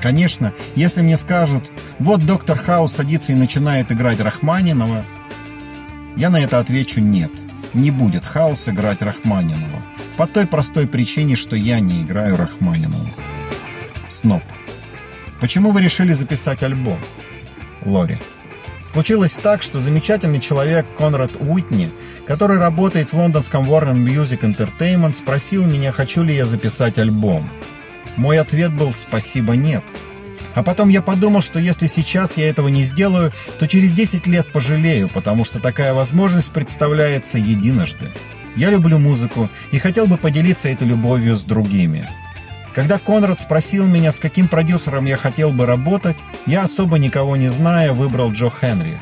Конечно, 0.00 0.52
если 0.76 1.02
мне 1.02 1.16
скажут, 1.16 1.72
вот 1.98 2.24
доктор 2.24 2.56
Хаус 2.56 2.92
садится 2.92 3.32
и 3.32 3.34
начинает 3.34 3.90
играть 3.90 4.20
Рахманинова, 4.20 5.04
я 6.16 6.30
на 6.30 6.38
это 6.38 6.60
отвечу 6.60 7.00
нет. 7.00 7.32
Не 7.74 7.90
будет 7.90 8.24
Хаус 8.24 8.68
играть 8.68 9.02
Рахманинова. 9.02 9.82
По 10.16 10.26
той 10.26 10.46
простой 10.46 10.86
причине, 10.86 11.34
что 11.34 11.56
я 11.56 11.80
не 11.80 12.02
играю 12.02 12.36
Рахманинова. 12.36 13.08
Сноб. 14.08 14.42
Почему 15.40 15.72
вы 15.72 15.82
решили 15.82 16.12
записать 16.12 16.62
альбом? 16.62 16.98
Лори. 17.84 18.16
Случилось 18.86 19.34
так, 19.34 19.62
что 19.62 19.80
замечательный 19.80 20.38
человек 20.38 20.86
Конрад 20.96 21.32
Уитни, 21.40 21.90
который 22.28 22.58
работает 22.58 23.12
в 23.12 23.14
лондонском 23.14 23.68
Warner 23.68 23.94
Music 23.94 24.40
Entertainment, 24.42 25.14
спросил 25.14 25.66
меня, 25.66 25.90
хочу 25.90 26.22
ли 26.22 26.34
я 26.36 26.46
записать 26.46 26.98
альбом. 26.98 27.48
Мой 28.16 28.38
ответ 28.38 28.72
был 28.72 28.92
«спасибо, 28.92 29.56
нет». 29.56 29.82
А 30.54 30.62
потом 30.62 30.88
я 30.88 31.02
подумал, 31.02 31.42
что 31.42 31.58
если 31.58 31.86
сейчас 31.86 32.36
я 32.36 32.48
этого 32.48 32.68
не 32.68 32.84
сделаю, 32.84 33.32
то 33.58 33.66
через 33.66 33.92
10 33.92 34.26
лет 34.26 34.46
пожалею, 34.52 35.08
потому 35.08 35.44
что 35.44 35.60
такая 35.60 35.94
возможность 35.94 36.52
представляется 36.52 37.38
единожды. 37.38 38.10
Я 38.56 38.70
люблю 38.70 38.98
музыку 38.98 39.48
и 39.72 39.78
хотел 39.78 40.06
бы 40.06 40.16
поделиться 40.16 40.68
этой 40.68 40.86
любовью 40.86 41.36
с 41.36 41.42
другими. 41.42 42.08
Когда 42.72 42.98
Конрад 42.98 43.40
спросил 43.40 43.86
меня, 43.86 44.12
с 44.12 44.20
каким 44.20 44.48
продюсером 44.48 45.06
я 45.06 45.16
хотел 45.16 45.50
бы 45.50 45.66
работать, 45.66 46.16
я 46.46 46.62
особо 46.62 46.98
никого 46.98 47.36
не 47.36 47.48
зная 47.48 47.92
выбрал 47.92 48.32
Джо 48.32 48.50
Хенри. 48.50 48.98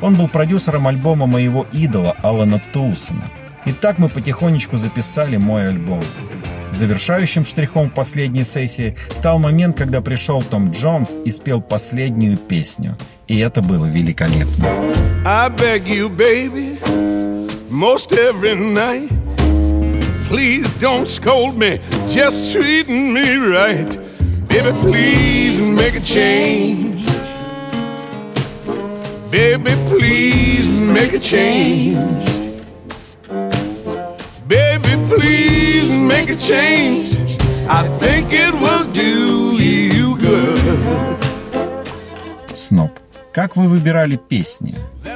Он 0.00 0.16
был 0.16 0.28
продюсером 0.28 0.88
альбома 0.88 1.26
моего 1.26 1.66
идола 1.72 2.16
Алана 2.22 2.60
Тулсона. 2.72 3.24
И 3.64 3.72
так 3.72 3.98
мы 3.98 4.08
потихонечку 4.08 4.76
записали 4.76 5.36
мой 5.36 5.68
альбом. 5.68 6.02
Завершающим 6.72 7.44
штрихом 7.44 7.90
последней 7.90 8.44
сессии 8.44 8.96
стал 9.14 9.38
момент, 9.38 9.76
когда 9.76 10.00
пришел 10.00 10.42
Том 10.42 10.70
Джонс 10.70 11.18
и 11.24 11.30
спел 11.30 11.60
последнюю 11.60 12.38
песню. 12.38 12.96
И 13.28 13.38
это 13.38 13.62
было 13.62 13.86
великолепно. 13.86 14.66
I 15.24 15.48
beg 15.50 15.86
you, 15.86 16.08
baby, 16.08 16.78
most 17.70 18.12
every 18.12 18.54
night. 18.54 19.10
Please 20.28 20.66
don't 20.80 21.06
scold 21.06 21.58
me, 21.58 21.78
just 22.08 22.52
treating 22.52 23.12
me 23.12 23.36
right. 23.36 24.00
Baby, 24.48 24.72
please 24.80 25.68
make 25.68 25.94
a 25.94 26.00
change. 26.00 27.06
Baby, 29.30 29.72
please 29.88 30.88
make 30.88 31.12
a 31.12 31.18
change. 31.18 32.41
Baby, 34.48 34.96
please 35.08 36.02
make 36.02 36.28
a 36.28 36.36
change. 36.36 37.38
I 37.68 37.86
think 38.00 38.32
it 38.32 38.52
will 38.52 38.84
do 38.92 39.56
you 39.58 40.16
good. 40.16 41.18
Сноп. 42.52 42.90
Как 43.32 43.56
вы 43.56 43.68
выбирали 43.68 44.16
песни, 44.16 44.74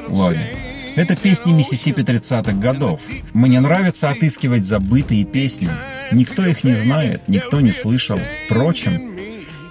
Лори? 0.08 0.56
Это 0.94 1.16
песни 1.16 1.52
Миссисипи 1.52 2.00
30-х 2.00 2.52
годов. 2.52 3.00
Мне 3.34 3.60
нравится 3.60 4.10
отыскивать 4.10 4.64
забытые 4.64 5.24
песни. 5.24 5.70
Никто 6.12 6.46
их 6.46 6.62
не 6.62 6.74
знает, 6.74 7.28
никто 7.28 7.60
не 7.60 7.72
слышал. 7.72 8.18
Впрочем, 8.46 9.15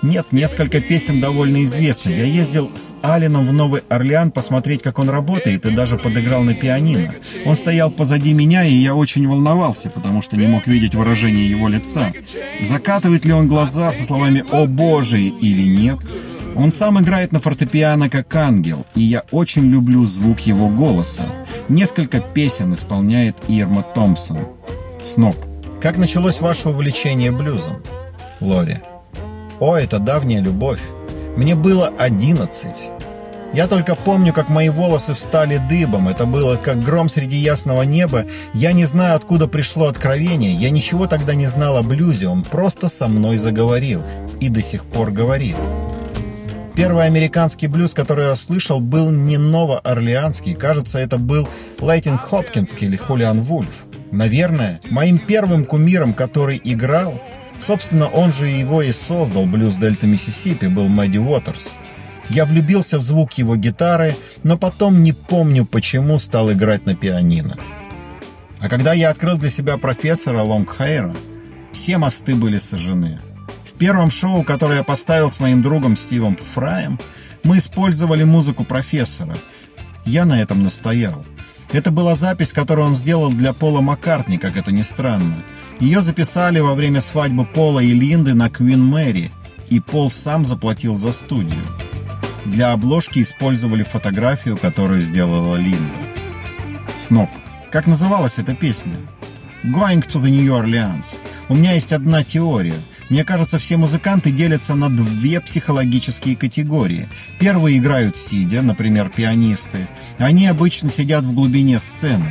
нет, 0.05 0.27
несколько 0.31 0.81
песен 0.81 1.19
довольно 1.19 1.63
известны. 1.63 2.11
Я 2.11 2.25
ездил 2.25 2.71
с 2.75 2.93
Алином 3.01 3.47
в 3.47 3.53
Новый 3.53 3.81
Орлеан 3.89 4.31
посмотреть, 4.31 4.83
как 4.83 4.99
он 4.99 5.09
работает, 5.09 5.65
и 5.65 5.71
даже 5.71 5.97
подыграл 5.97 6.43
на 6.43 6.53
пианино. 6.53 7.15
Он 7.45 7.55
стоял 7.55 7.89
позади 7.89 8.33
меня, 8.33 8.63
и 8.63 8.73
я 8.73 8.93
очень 8.93 9.27
волновался, 9.27 9.89
потому 9.89 10.21
что 10.21 10.37
не 10.37 10.45
мог 10.45 10.67
видеть 10.67 10.93
выражение 10.93 11.49
его 11.49 11.67
лица. 11.67 12.13
Закатывает 12.61 13.25
ли 13.25 13.33
он 13.33 13.47
глаза 13.47 13.91
со 13.91 14.03
словами 14.03 14.45
«О 14.51 14.67
боже» 14.67 15.19
или 15.19 15.63
нет? 15.63 15.97
Он 16.55 16.71
сам 16.71 16.99
играет 17.01 17.31
на 17.31 17.39
фортепиано 17.39 18.09
как 18.09 18.33
ангел, 18.35 18.85
и 18.95 19.01
я 19.01 19.23
очень 19.31 19.65
люблю 19.65 20.05
звук 20.05 20.41
его 20.41 20.69
голоса. 20.69 21.23
Несколько 21.67 22.19
песен 22.19 22.75
исполняет 22.75 23.35
Ирма 23.47 23.81
Томпсон. 23.81 24.37
Сноп. 25.03 25.35
Как 25.81 25.97
началось 25.97 26.41
ваше 26.41 26.69
увлечение 26.69 27.31
блюзом? 27.31 27.81
Лори. 28.39 28.77
О, 29.59 29.75
это 29.75 29.99
давняя 29.99 30.41
любовь. 30.41 30.81
Мне 31.37 31.55
было 31.55 31.91
одиннадцать. 31.97 32.89
Я 33.53 33.67
только 33.67 33.95
помню, 33.95 34.33
как 34.33 34.49
мои 34.49 34.67
волосы 34.67 35.13
встали 35.13 35.61
дыбом. 35.69 36.09
Это 36.09 36.25
было 36.25 36.57
как 36.57 36.83
гром 36.83 37.07
среди 37.07 37.37
ясного 37.37 37.83
неба. 37.83 38.25
Я 38.53 38.73
не 38.73 38.83
знаю, 38.83 39.15
откуда 39.15 39.47
пришло 39.47 39.85
откровение. 39.85 40.51
Я 40.51 40.69
ничего 40.71 41.07
тогда 41.07 41.35
не 41.35 41.47
знал 41.47 41.77
о 41.77 41.83
блюзе. 41.83 42.27
Он 42.27 42.43
просто 42.43 42.89
со 42.89 43.07
мной 43.07 43.37
заговорил. 43.37 44.03
И 44.41 44.49
до 44.49 44.61
сих 44.61 44.83
пор 44.83 45.11
говорит. 45.11 45.55
Первый 46.75 47.05
американский 47.05 47.67
блюз, 47.67 47.93
который 47.93 48.25
я 48.25 48.33
услышал, 48.33 48.81
был 48.81 49.09
не 49.09 49.37
новоорлеанский. 49.37 50.53
Кажется, 50.53 50.99
это 50.99 51.17
был 51.17 51.47
Лайтинг 51.79 52.19
Хопкинский 52.19 52.87
или 52.87 52.97
Хулиан 52.97 53.41
Вульф. 53.41 53.85
Наверное, 54.11 54.81
моим 54.89 55.17
первым 55.17 55.63
кумиром, 55.63 56.13
который 56.13 56.59
играл, 56.61 57.21
собственно, 57.59 58.07
он 58.07 58.31
же 58.33 58.47
его 58.47 58.81
и 58.81 58.91
создал, 58.91 59.45
блюз 59.45 59.75
Дельта 59.75 60.07
Миссисипи, 60.07 60.67
был 60.67 60.87
Мэдди 60.87 61.17
Уотерс. 61.17 61.79
Я 62.29 62.45
влюбился 62.45 62.97
в 62.97 63.01
звук 63.01 63.33
его 63.33 63.55
гитары, 63.55 64.15
но 64.43 64.57
потом 64.57 65.03
не 65.03 65.13
помню, 65.13 65.65
почему 65.65 66.17
стал 66.17 66.51
играть 66.51 66.85
на 66.85 66.95
пианино. 66.95 67.57
А 68.59 68.69
когда 68.69 68.93
я 68.93 69.09
открыл 69.09 69.37
для 69.37 69.49
себя 69.49 69.77
профессора 69.77 70.41
Лонгхейра, 70.41 71.15
все 71.71 71.97
мосты 71.97 72.35
были 72.35 72.57
сожжены. 72.57 73.19
В 73.65 73.77
первом 73.77 74.09
шоу, 74.09 74.43
которое 74.43 74.77
я 74.77 74.83
поставил 74.83 75.29
с 75.29 75.39
моим 75.39 75.61
другом 75.61 75.97
Стивом 75.97 76.37
Фраем, 76.53 76.99
мы 77.43 77.59
использовали 77.59 78.23
музыку 78.23 78.63
профессора. 78.63 79.37
Я 80.05 80.25
на 80.25 80.41
этом 80.41 80.63
настоял. 80.63 81.25
Это 81.71 81.91
была 81.91 82.15
запись, 82.15 82.53
которую 82.53 82.87
он 82.87 82.95
сделал 82.95 83.29
для 83.29 83.53
Пола 83.53 83.81
Маккартни, 83.81 84.37
как 84.37 84.55
это 84.55 84.71
ни 84.71 84.81
странно. 84.81 85.35
Ее 85.79 86.01
записали 86.01 86.59
во 86.59 86.73
время 86.73 87.01
свадьбы 87.01 87.45
Пола 87.45 87.81
и 87.81 87.91
Линды 87.93 88.33
на 88.33 88.49
Квин 88.49 88.83
Мэри, 88.83 89.31
и 89.69 89.79
Пол 89.79 90.09
сам 90.09 90.45
заплатил 90.45 90.95
за 90.95 91.11
студию. 91.11 91.65
Для 92.45 92.71
обложки 92.71 93.21
использовали 93.21 93.83
фотографию, 93.83 94.57
которую 94.57 95.01
сделала 95.01 95.55
Линда. 95.55 95.93
Сноп. 96.95 97.29
Как 97.71 97.87
называлась 97.87 98.37
эта 98.37 98.55
песня? 98.55 98.95
Going 99.63 100.07
to 100.07 100.21
the 100.21 100.29
New 100.29 100.53
Orleans. 100.53 101.17
У 101.49 101.55
меня 101.55 101.73
есть 101.73 101.91
одна 101.91 102.23
теория. 102.23 102.75
Мне 103.09 103.23
кажется, 103.23 103.59
все 103.59 103.77
музыканты 103.77 104.31
делятся 104.31 104.75
на 104.75 104.89
две 104.89 105.41
психологические 105.41 106.35
категории. 106.35 107.09
Первые 107.39 107.79
играют 107.79 108.15
сидя, 108.15 108.61
например, 108.61 109.09
пианисты. 109.09 109.87
Они 110.17 110.47
обычно 110.47 110.89
сидят 110.89 111.23
в 111.23 111.33
глубине 111.33 111.79
сцены. 111.79 112.29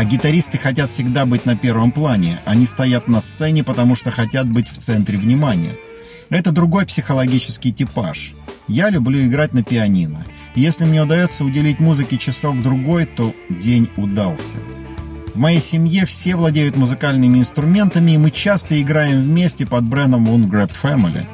А 0.00 0.04
гитаристы 0.04 0.56
хотят 0.56 0.88
всегда 0.88 1.26
быть 1.26 1.44
на 1.44 1.58
первом 1.58 1.92
плане. 1.92 2.40
Они 2.46 2.64
стоят 2.64 3.06
на 3.06 3.20
сцене, 3.20 3.62
потому 3.62 3.96
что 3.96 4.10
хотят 4.10 4.48
быть 4.48 4.66
в 4.66 4.78
центре 4.78 5.18
внимания. 5.18 5.76
Это 6.30 6.52
другой 6.52 6.86
психологический 6.86 7.70
типаж. 7.70 8.32
Я 8.66 8.88
люблю 8.88 9.20
играть 9.20 9.52
на 9.52 9.62
пианино. 9.62 10.24
Если 10.54 10.86
мне 10.86 11.02
удается 11.02 11.44
уделить 11.44 11.80
музыке 11.80 12.16
часок-другой, 12.16 13.04
то 13.04 13.34
день 13.50 13.90
удался. 13.98 14.56
В 15.34 15.36
моей 15.38 15.60
семье 15.60 16.06
все 16.06 16.34
владеют 16.34 16.78
музыкальными 16.78 17.38
инструментами, 17.38 18.12
и 18.12 18.16
мы 18.16 18.30
часто 18.30 18.80
играем 18.80 19.22
вместе 19.22 19.66
под 19.66 19.84
брендом 19.84 20.26
Ungrabbed 20.30 20.76
Family. 20.82 21.26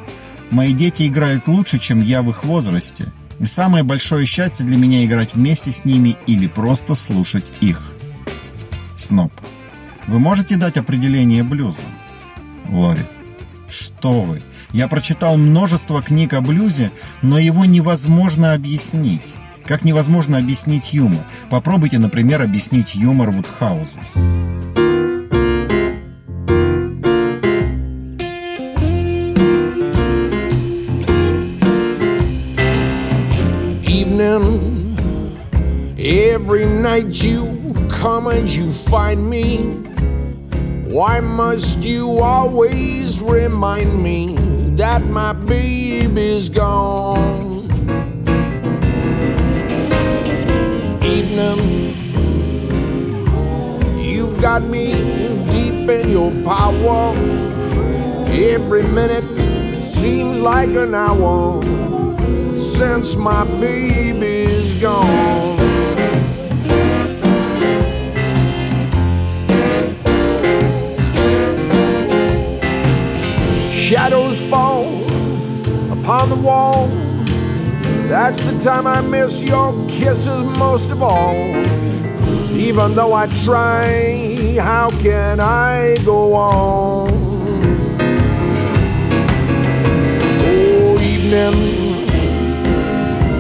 Мои 0.51 0.73
дети 0.73 1.07
играют 1.07 1.47
лучше, 1.47 1.79
чем 1.79 2.03
я 2.03 2.21
в 2.21 2.31
их 2.31 2.43
возрасте. 2.43 3.13
И 3.39 3.47
самое 3.47 3.85
большое 3.85 4.27
счастье 4.27 4.67
для 4.67 4.77
меня 4.77 5.05
играть 5.05 5.35
вместе 5.35 5.71
с 5.71 5.85
ними 5.85 6.17
или 6.27 6.49
просто 6.49 6.97
слушать 6.97 7.53
их. 7.61 7.93
Сноп. 8.97 9.33
Вы 10.07 10.19
можете 10.19 10.57
дать 10.57 10.77
определение 10.77 11.43
блюза? 11.43 11.83
Лори. 12.71 13.03
Что 13.69 14.23
вы? 14.23 14.43
Я 14.73 14.89
прочитал 14.89 15.37
множество 15.37 16.03
книг 16.03 16.35
о 16.35 16.41
блюзе, 16.41 16.91
но 17.23 17.39
его 17.39 17.65
невозможно 17.65 18.53
объяснить. 18.53 19.35
Как 19.65 19.85
невозможно 19.85 20.39
объяснить 20.39 20.93
юмор. 20.93 21.23
Попробуйте, 21.51 21.99
например, 21.99 22.43
объяснить 22.43 22.95
юмор 22.95 23.31
Вудхауза. 23.31 23.99
evening. 34.07 34.97
Every 35.99 36.65
night 36.67 37.23
you 37.23 37.56
come 37.97 38.27
and 38.27 38.49
you 38.49 38.71
find 38.71 39.29
me. 39.29 39.57
Why 40.85 41.21
must 41.21 41.79
you 41.79 42.19
always 42.19 43.23
remind 43.23 44.03
me 44.03 44.37
that 44.77 45.03
my 45.07 45.33
baby's 45.33 46.51
gone? 46.51 47.65
Evening, 51.03 51.59
you've 53.99 54.41
got 54.43 54.63
me 54.63 54.93
deep 55.51 55.89
in 55.89 56.11
your 56.11 56.33
power. 56.45 57.17
Every 58.29 58.83
minute 58.83 59.81
seems 59.81 60.39
like 60.39 60.69
an 60.69 60.95
hour 60.95 61.63
since 62.61 63.17
my 63.17 63.45
baby's 63.59 64.36
upon 76.07 76.29
the 76.29 76.37
wall. 76.37 76.87
That's 78.07 78.41
the 78.49 78.57
time 78.61 78.87
I 78.87 79.01
miss 79.01 79.43
your 79.43 79.73
kisses 79.89 80.45
most 80.57 80.93
of 80.93 81.03
all. 81.03 81.35
Even 82.55 82.95
though 82.95 83.13
I 83.13 83.27
try, 83.45 84.57
how 84.61 84.89
can 85.03 85.41
I 85.41 85.97
go 86.05 86.33
on? 86.33 87.11
Oh, 90.47 90.97
evening. 91.01 92.07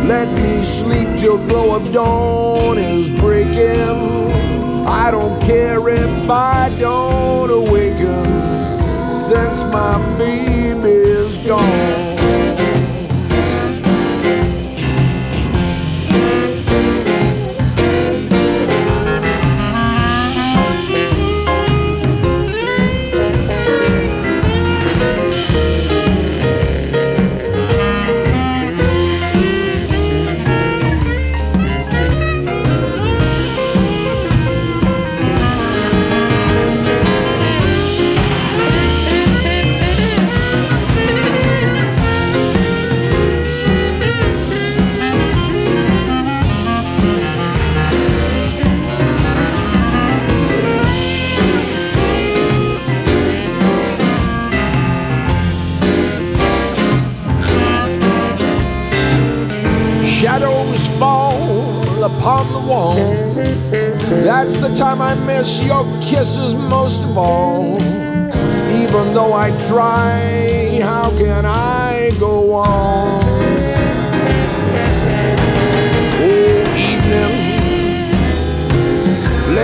Let 0.09 0.29
me 0.43 0.61
sleep 0.65 1.21
till 1.21 1.39
glow 1.47 1.77
of 1.77 1.93
dawn 1.93 2.79
is 2.79 3.13
breaking. 3.13 4.27
I 4.89 5.13
don't 5.13 5.41
care 5.41 5.89
if 5.89 6.29
I 6.29 6.77
don't 6.81 7.49
awaken 7.49 9.13
since 9.13 9.63
my 9.63 10.19
baby's 10.19 11.39
gone. 11.39 12.06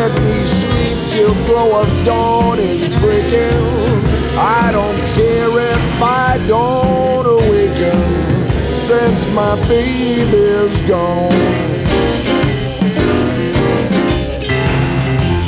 Let 0.03 0.21
me 0.25 0.43
sleep 0.43 0.99
till 1.13 1.33
glow 1.47 1.81
of 1.81 2.05
dawn 2.05 2.59
is 2.59 2.89
breaking. 3.01 3.63
I 4.37 4.71
don't 4.73 5.01
care 5.15 5.51
if 5.75 6.03
I 6.03 6.45
don't 6.49 7.27
awaken 7.39 8.01
since 8.75 9.29
my 9.29 9.55
baby's 9.69 10.83
gone. 10.83 11.31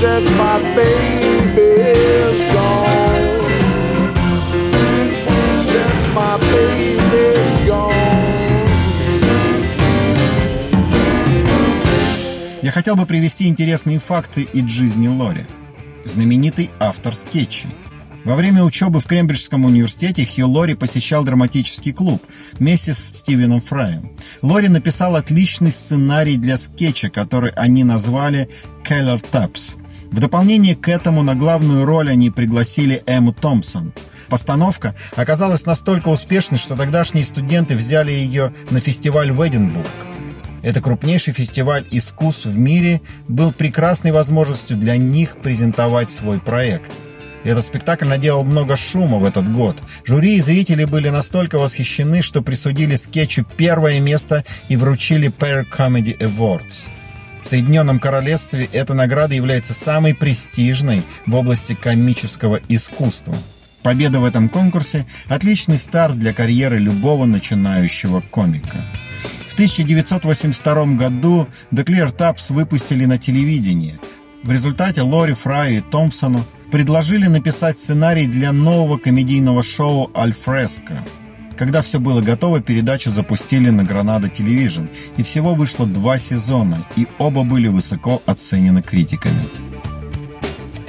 Since 0.01 0.31
my 0.45 0.59
baby's 0.79 2.40
gone. 2.55 3.25
Since 5.73 6.07
my 6.14 6.37
baby's 6.38 7.34
хотел 12.85 12.97
бы 12.97 13.07
привести 13.07 13.49
интересные 13.49 13.99
факты 13.99 14.42
из 14.42 14.68
жизни 14.68 15.09
Лори. 15.09 15.47
Знаменитый 16.05 16.68
автор 16.79 17.14
скетчей. 17.14 17.70
Во 18.25 18.35
время 18.35 18.62
учебы 18.62 19.01
в 19.01 19.07
Кембриджском 19.07 19.64
университете 19.64 20.27
Хью 20.27 20.47
Лори 20.47 20.75
посещал 20.75 21.25
драматический 21.25 21.94
клуб 21.94 22.23
вместе 22.59 22.92
с 22.92 22.99
Стивеном 22.99 23.62
Фраем. 23.62 24.11
Лори 24.42 24.68
написал 24.68 25.16
отличный 25.16 25.73
сценарий 25.73 26.37
для 26.37 26.59
скетча, 26.59 27.09
который 27.09 27.53
они 27.53 27.85
назвали 27.85 28.51
«Keller 28.87 29.25
Taps». 29.33 29.77
В 30.11 30.20
дополнение 30.20 30.77
к 30.77 30.87
этому 30.87 31.23
на 31.23 31.35
главную 31.35 31.87
роль 31.87 32.11
они 32.11 32.29
пригласили 32.29 33.03
Эмму 33.07 33.33
Томпсон. 33.33 33.94
Постановка 34.29 34.94
оказалась 35.16 35.64
настолько 35.64 36.09
успешной, 36.09 36.59
что 36.59 36.77
тогдашние 36.77 37.25
студенты 37.25 37.77
взяли 37.77 38.12
ее 38.12 38.53
на 38.68 38.81
фестиваль 38.81 39.33
в 39.33 39.40
Эдинбург. 39.40 39.88
Это 40.64 40.81
крупнейший 40.81 41.33
фестиваль 41.33 41.87
искусств 41.92 42.46
в 42.46 42.59
мире 42.59 43.00
был 43.29 43.53
прекрасной 43.53 44.11
возможностью 44.11 44.77
для 44.77 44.96
них 44.96 45.37
презентовать 45.37 46.11
свой 46.11 46.40
проект– 46.40 46.90
этот 47.44 47.66
спектакль 47.66 48.07
наделал 48.07 48.42
много 48.42 48.74
шума 48.74 49.18
в 49.18 49.24
этот 49.24 49.53
год. 49.53 49.77
Жюри 50.05 50.37
и 50.37 50.40
зрители 50.40 50.85
были 50.87 51.11
настолько 51.11 51.59
восхищены, 51.59 52.22
что 52.22 52.42
присудили 52.42 52.96
скетчу 52.96 53.44
первое 53.44 54.00
место 54.00 54.44
и 54.68 54.77
вручили 54.77 55.31
Pair 55.31 55.66
Comedy 55.70 56.16
Awards. 56.18 56.88
В 57.42 57.48
Соединенном 57.48 58.00
Королевстве 58.00 58.66
эта 58.72 58.94
награда 58.94 59.35
является 59.35 59.74
самой 59.74 60.14
престижной 60.14 61.03
в 61.27 61.35
области 61.35 61.74
комического 61.74 62.61
искусства. 62.68 63.37
Победа 63.83 64.20
в 64.20 64.24
этом 64.24 64.48
конкурсе– 64.48 65.07
отличный 65.29 65.77
старт 65.77 66.18
для 66.18 66.33
карьеры 66.33 66.79
любого 66.79 67.27
начинающего 67.27 68.22
комика. 68.31 68.83
В 69.55 69.57
1982 69.57 70.97
году 70.97 71.47
The 71.73 71.85
Clear 71.85 72.12
Taps 72.12 72.53
выпустили 72.53 73.05
на 73.05 73.19
телевидении. 73.19 73.95
В 74.43 74.51
результате 74.51 75.03
Лори 75.03 75.35
Фрай 75.35 75.77
и 75.77 75.81
Томпсону 75.81 76.45
предложили 76.73 77.29
написать 77.29 77.79
сценарий 77.79 78.27
для 78.27 78.51
нового 78.51 78.99
комедийного 78.99 79.62
шоу 79.62 80.11
«Альфреско». 80.12 81.07
Когда 81.57 81.83
все 81.83 82.01
было 82.01 82.21
готово, 82.21 82.62
передачу 82.62 83.12
запустили 83.12 83.71
на 83.71 83.85
Гранада 83.85 84.29
Телевижн, 84.29 84.87
и 85.17 85.23
всего 85.23 85.55
вышло 85.55 85.87
два 85.87 86.19
сезона, 86.19 86.85
и 86.97 87.07
оба 87.19 87.45
были 87.45 87.69
высоко 87.69 88.21
оценены 88.27 88.83
критиками. 88.83 89.49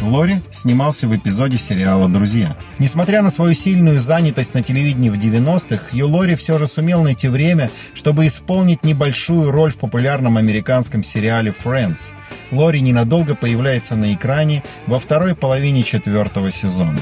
Лори 0.06 0.42
снимался 0.52 1.08
в 1.08 1.16
эпизоде 1.16 1.58
сериала 1.58 2.08
«Друзья». 2.08 2.56
Несмотря 2.80 3.22
на 3.22 3.32
свою 3.32 3.54
сильную 3.54 4.00
занятость 4.00 4.54
на 4.54 4.62
телевидении 4.62 5.10
в 5.10 5.18
90-х, 5.18 5.90
Хью 5.92 6.08
Лори 6.08 6.36
все 6.36 6.58
же 6.58 6.68
сумел 6.68 7.02
найти 7.02 7.28
время, 7.28 7.72
чтобы 7.94 8.28
исполнить 8.28 8.84
небольшую 8.84 9.52
роль 9.52 9.72
в 9.72 9.78
популярном 9.78 10.38
американском 10.38 11.04
сериале 11.04 11.52
«Friends». 11.52 12.14
Лори 12.52 12.82
ненадолго 12.82 13.36
появляется 13.36 13.96
на 13.96 14.14
экране 14.14 14.64
во 14.88 15.00
второй 15.00 15.36
половине 15.36 15.84
четвертого 15.84 16.52
сезона. 16.52 17.00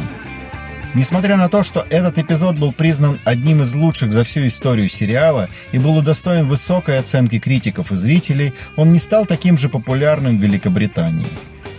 Несмотря 0.94 1.38
на 1.38 1.50
то, 1.50 1.64
что 1.64 1.86
этот 1.90 2.20
эпизод 2.20 2.58
был 2.58 2.72
признан 2.72 3.20
одним 3.26 3.64
из 3.64 3.74
лучших 3.74 4.14
за 4.14 4.24
всю 4.24 4.48
историю 4.48 4.88
сериала 4.88 5.50
и 5.72 5.80
был 5.80 5.98
удостоен 5.98 6.48
высокой 6.48 7.00
оценки 7.00 7.40
критиков 7.40 7.92
и 7.92 7.96
зрителей, 7.96 8.54
он 8.76 8.94
не 8.94 9.00
стал 9.00 9.26
таким 9.26 9.58
же 9.58 9.70
популярным 9.70 10.38
в 10.38 10.42
Великобритании. 10.42 11.26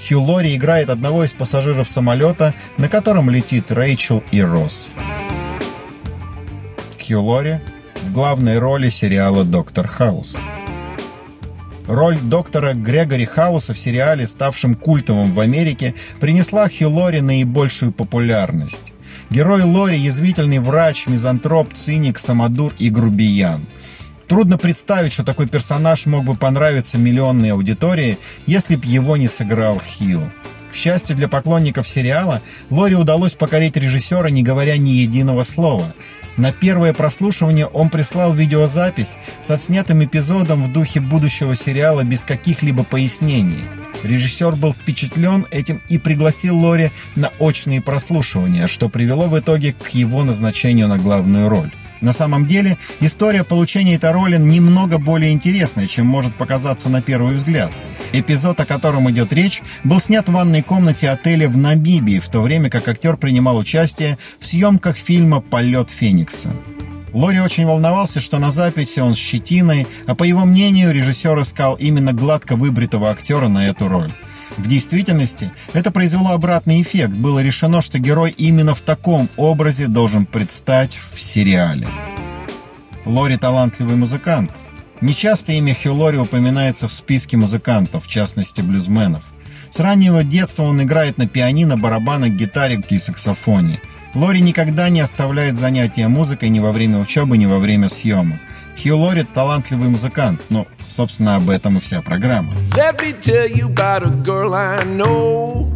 Хью 0.06 0.20
Лори 0.20 0.54
играет 0.54 0.90
одного 0.90 1.24
из 1.24 1.32
пассажиров 1.32 1.88
самолета, 1.88 2.52
на 2.76 2.88
котором 2.88 3.30
летит 3.30 3.72
Рэйчел 3.72 4.22
и 4.32 4.42
Росс. 4.42 4.92
Хью 7.00 7.22
Лори 7.22 7.60
в 8.02 8.12
главной 8.12 8.58
роли 8.58 8.90
сериала 8.90 9.44
«Доктор 9.44 9.88
Хаус». 9.88 10.38
Роль 11.86 12.18
доктора 12.18 12.72
Грегори 12.72 13.24
Хауса 13.24 13.72
в 13.74 13.78
сериале, 13.78 14.26
ставшем 14.26 14.74
культовым 14.74 15.34
в 15.34 15.40
Америке, 15.40 15.94
принесла 16.20 16.68
Хью 16.68 16.90
Лори 16.90 17.20
наибольшую 17.20 17.92
популярность. 17.92 18.92
Герой 19.30 19.62
Лори– 19.62 19.96
язвительный 19.98 20.58
врач, 20.58 21.06
мизантроп, 21.06 21.72
циник, 21.72 22.18
самодур 22.18 22.74
и 22.78 22.90
грубиян– 22.90 23.66
Трудно 24.28 24.56
представить, 24.56 25.12
что 25.12 25.24
такой 25.24 25.46
персонаж 25.46 26.06
мог 26.06 26.24
бы 26.24 26.34
понравиться 26.34 26.96
миллионной 26.96 27.52
аудитории, 27.52 28.18
если 28.46 28.76
б 28.76 28.86
его 28.86 29.16
не 29.16 29.28
сыграл 29.28 29.78
Хью. 29.78 30.30
К 30.72 30.76
счастью 30.76 31.14
для 31.14 31.28
поклонников 31.28 31.86
сериала, 31.86 32.42
Лори 32.68 32.96
удалось 32.96 33.34
покорить 33.34 33.76
режиссера, 33.76 34.28
не 34.28 34.42
говоря 34.42 34.76
ни 34.76 34.90
единого 34.90 35.44
слова. 35.44 35.94
На 36.36 36.50
первое 36.50 36.92
прослушивание 36.92 37.66
он 37.66 37.90
прислал 37.90 38.34
видеозапись 38.34 39.16
со 39.44 39.56
снятым 39.56 40.04
эпизодом 40.04 40.64
в 40.64 40.72
духе 40.72 40.98
будущего 40.98 41.54
сериала 41.54 42.02
без 42.02 42.24
каких-либо 42.24 42.82
пояснений. 42.82 43.62
Режиссер 44.02 44.56
был 44.56 44.72
впечатлен 44.72 45.46
этим 45.52 45.80
и 45.88 45.98
пригласил 45.98 46.58
Лори 46.58 46.90
на 47.14 47.30
очные 47.38 47.80
прослушивания, 47.80 48.66
что 48.66 48.88
привело 48.88 49.28
в 49.28 49.38
итоге 49.38 49.74
к 49.74 49.90
его 49.90 50.24
назначению 50.24 50.88
на 50.88 50.98
главную 50.98 51.48
роль. 51.48 51.70
На 52.04 52.12
самом 52.12 52.46
деле, 52.46 52.76
история 53.00 53.44
получения 53.44 53.94
этой 53.94 54.12
роли 54.12 54.36
немного 54.36 54.98
более 54.98 55.32
интересная, 55.32 55.86
чем 55.86 56.04
может 56.04 56.34
показаться 56.34 56.90
на 56.90 57.00
первый 57.00 57.34
взгляд. 57.34 57.72
Эпизод, 58.12 58.60
о 58.60 58.66
котором 58.66 59.10
идет 59.10 59.32
речь, 59.32 59.62
был 59.84 60.00
снят 60.00 60.28
в 60.28 60.32
ванной 60.32 60.60
комнате 60.60 61.08
отеля 61.08 61.48
в 61.48 61.56
Намибии, 61.56 62.18
в 62.18 62.28
то 62.28 62.42
время 62.42 62.68
как 62.68 62.86
актер 62.88 63.16
принимал 63.16 63.56
участие 63.56 64.18
в 64.38 64.44
съемках 64.46 64.98
фильма 64.98 65.40
«Полет 65.40 65.88
Феникса». 65.88 66.50
Лори 67.14 67.40
очень 67.40 67.64
волновался, 67.64 68.20
что 68.20 68.38
на 68.38 68.52
записи 68.52 69.00
он 69.00 69.14
с 69.14 69.18
щетиной, 69.18 69.86
а 70.06 70.14
по 70.14 70.24
его 70.24 70.44
мнению, 70.44 70.92
режиссер 70.92 71.40
искал 71.40 71.74
именно 71.76 72.12
гладко 72.12 72.54
выбритого 72.54 73.10
актера 73.10 73.48
на 73.48 73.66
эту 73.66 73.88
роль. 73.88 74.12
В 74.56 74.68
действительности 74.68 75.50
это 75.72 75.90
произвело 75.90 76.30
обратный 76.30 76.80
эффект. 76.80 77.12
Было 77.12 77.40
решено, 77.40 77.82
что 77.82 77.98
герой 77.98 78.34
именно 78.36 78.74
в 78.74 78.80
таком 78.80 79.28
образе 79.36 79.88
должен 79.88 80.26
предстать 80.26 80.98
в 81.12 81.20
сериале. 81.20 81.88
Лори 83.04 83.36
талантливый 83.36 83.96
музыкант. 83.96 84.50
Нечасто 85.00 85.52
имя 85.52 85.74
Хью 85.74 85.94
Лори 85.94 86.18
упоминается 86.18 86.88
в 86.88 86.92
списке 86.92 87.36
музыкантов, 87.36 88.06
в 88.06 88.08
частности 88.08 88.60
блюзменов. 88.60 89.22
С 89.70 89.80
раннего 89.80 90.22
детства 90.22 90.62
он 90.62 90.80
играет 90.82 91.18
на 91.18 91.26
пианино, 91.26 91.76
барабанах, 91.76 92.30
гитаре 92.30 92.82
и 92.88 92.98
саксофоне. 92.98 93.80
Лори 94.14 94.40
никогда 94.40 94.88
не 94.88 95.00
оставляет 95.00 95.56
занятия 95.56 96.06
музыкой 96.06 96.48
ни 96.48 96.60
во 96.60 96.70
время 96.70 97.00
учебы, 97.00 97.36
ни 97.36 97.46
во 97.46 97.58
время 97.58 97.88
съемок. 97.88 98.38
Хью 98.81 98.97
Лори 98.97 99.23
талантливый 99.23 99.89
музыкант, 99.89 100.41
но, 100.49 100.65
собственно, 100.87 101.35
об 101.35 101.49
этом 101.49 101.77
и 101.77 101.79
вся 101.79 102.01
программа. 102.01 102.53
Let 102.75 103.01
me 103.01 103.13
tell 103.13 103.47
you 103.47 103.67
about 103.67 104.03
a 104.03 104.09
girl 104.09 104.53
I 104.53 104.83
know. 104.85 105.67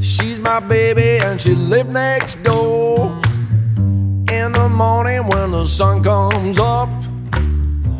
She's 0.00 0.38
my 0.38 0.60
baby 0.60 1.18
and 1.24 1.40
she 1.40 1.54
lives 1.54 1.90
next 1.90 2.42
door. 2.42 3.10
In 4.30 4.52
the 4.52 4.68
morning 4.68 5.26
when 5.26 5.52
the 5.52 5.66
sun 5.66 6.02
comes 6.02 6.58
up, 6.58 6.88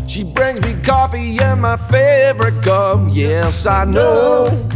she 0.06 0.24
brings 0.24 0.60
me 0.62 0.74
coffee 0.82 1.36
in 1.38 1.60
my 1.60 1.76
favorite 1.76 2.62
cup. 2.62 3.00
Yes, 3.10 3.66
I 3.66 3.84
know. 3.84 4.66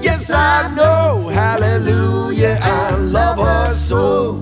Yes, 0.00 0.30
I 0.30 0.72
know. 0.74 1.28
Hallelujah. 1.28 2.58
I 2.60 2.96
love 2.96 3.38
her 3.38 3.72
so. 3.74 4.34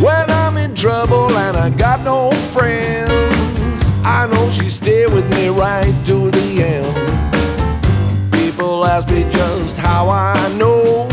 When 0.00 0.30
I'm 0.30 0.56
in 0.56 0.74
trouble 0.74 1.21
and 1.21 1.21
I 1.63 1.69
got 1.69 2.01
no 2.01 2.29
friends, 2.51 3.89
I 4.03 4.27
know 4.29 4.49
she 4.49 4.67
stay 4.67 5.07
with 5.07 5.29
me 5.29 5.47
right 5.47 5.95
to 6.03 6.29
the 6.29 6.61
end. 6.61 8.33
People 8.33 8.85
ask 8.85 9.07
me 9.07 9.23
just 9.31 9.77
how 9.77 10.09
I 10.09 10.35
know. 10.57 11.07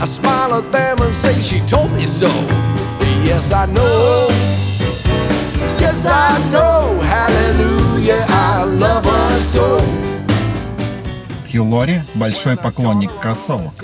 I 0.00 0.06
smile 0.06 0.54
at 0.54 0.72
them 0.72 1.02
and 1.02 1.14
say 1.14 1.38
she 1.42 1.60
told 1.66 1.92
me 1.92 2.06
so. 2.06 2.28
Yes, 3.28 3.52
I 3.52 3.66
know. 3.66 4.28
Yes, 5.78 6.06
I 6.06 6.38
know, 6.50 6.98
hallelujah, 7.02 8.24
I 8.30 8.64
love 8.64 9.04
her 9.04 9.38
so. 9.38 9.76
Хью 11.52 11.68
Лори– 11.68 12.00
большой 12.14 12.56
поклонник 12.56 13.10
кроссовок. 13.20 13.74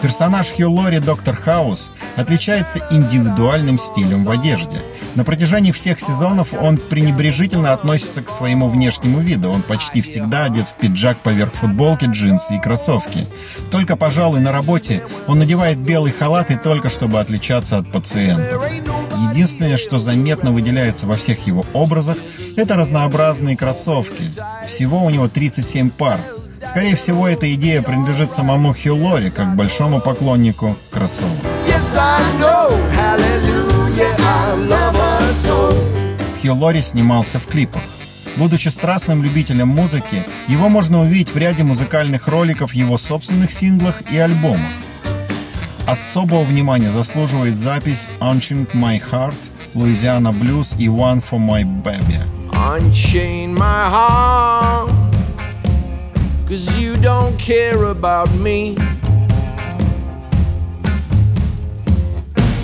Персонаж 0.00 0.46
Хью 0.48 0.70
Лори, 0.70 1.00
доктор 1.00 1.36
Хаус, 1.36 1.90
отличается 2.16 2.80
индивидуальным 2.90 3.78
стилем 3.78 4.24
в 4.24 4.30
одежде. 4.30 4.80
На 5.16 5.24
протяжении 5.24 5.70
всех 5.70 6.00
сезонов 6.00 6.54
он 6.54 6.78
пренебрежительно 6.78 7.74
относится 7.74 8.22
к 8.22 8.30
своему 8.30 8.70
внешнему 8.70 9.20
виду. 9.20 9.50
Он 9.50 9.60
почти 9.60 10.00
всегда 10.00 10.44
одет 10.44 10.68
в 10.68 10.76
пиджак 10.76 11.18
поверх 11.18 11.52
футболки, 11.52 12.06
джинсы 12.06 12.56
и 12.56 12.60
кроссовки. 12.60 13.26
Только, 13.70 13.96
пожалуй, 13.96 14.40
на 14.40 14.50
работе 14.50 15.02
он 15.26 15.40
надевает 15.40 15.76
белый 15.76 16.12
халат 16.12 16.50
и 16.50 16.56
только 16.56 16.88
чтобы 16.88 17.20
отличаться 17.20 17.76
от 17.76 17.92
пациентов. 17.92 18.64
Единственное, 19.30 19.76
что 19.76 19.98
заметно 19.98 20.52
выделяется 20.52 21.06
во 21.06 21.16
всех 21.16 21.46
его 21.46 21.66
образах, 21.74 22.16
это 22.56 22.76
разнообразные 22.76 23.58
кроссовки. 23.58 24.32
Всего 24.66 25.04
у 25.04 25.10
него 25.10 25.28
37 25.28 25.90
пар. 25.90 26.18
Скорее 26.64 26.94
всего, 26.94 27.26
эта 27.26 27.52
идея 27.54 27.82
принадлежит 27.82 28.32
самому 28.32 28.74
Хью 28.74 28.96
Лори, 28.96 29.30
как 29.30 29.56
большому 29.56 30.00
поклоннику 30.00 30.76
кроссовок. 30.90 31.30
Лори 36.48 36.82
снимался 36.82 37.38
в 37.38 37.46
клипах. 37.46 37.82
Будучи 38.36 38.68
страстным 38.68 39.22
любителем 39.22 39.68
музыки, 39.68 40.26
его 40.48 40.68
можно 40.68 41.00
увидеть 41.00 41.34
в 41.34 41.36
ряде 41.36 41.64
музыкальных 41.64 42.28
роликов, 42.28 42.74
его 42.74 42.96
собственных 42.96 43.50
синглах 43.52 44.02
и 44.10 44.18
альбомах. 44.18 44.70
Особого 45.86 46.42
внимания 46.42 46.90
заслуживает 46.90 47.56
запись 47.56 48.08
«Unchained 48.20 48.72
My 48.74 49.00
Heart», 49.00 49.34
«Louisiana 49.74 50.32
Blues» 50.32 50.76
и 50.78 50.86
«One 50.86 51.22
for 51.22 51.38
My 51.38 51.64
Baby». 51.82 52.20
Unchain 52.52 53.54
my 53.54 53.88
heart. 53.90 54.99
Cause 56.50 56.76
you 56.76 56.96
don't 56.96 57.38
care 57.38 57.84
about 57.84 58.28
me. 58.34 58.70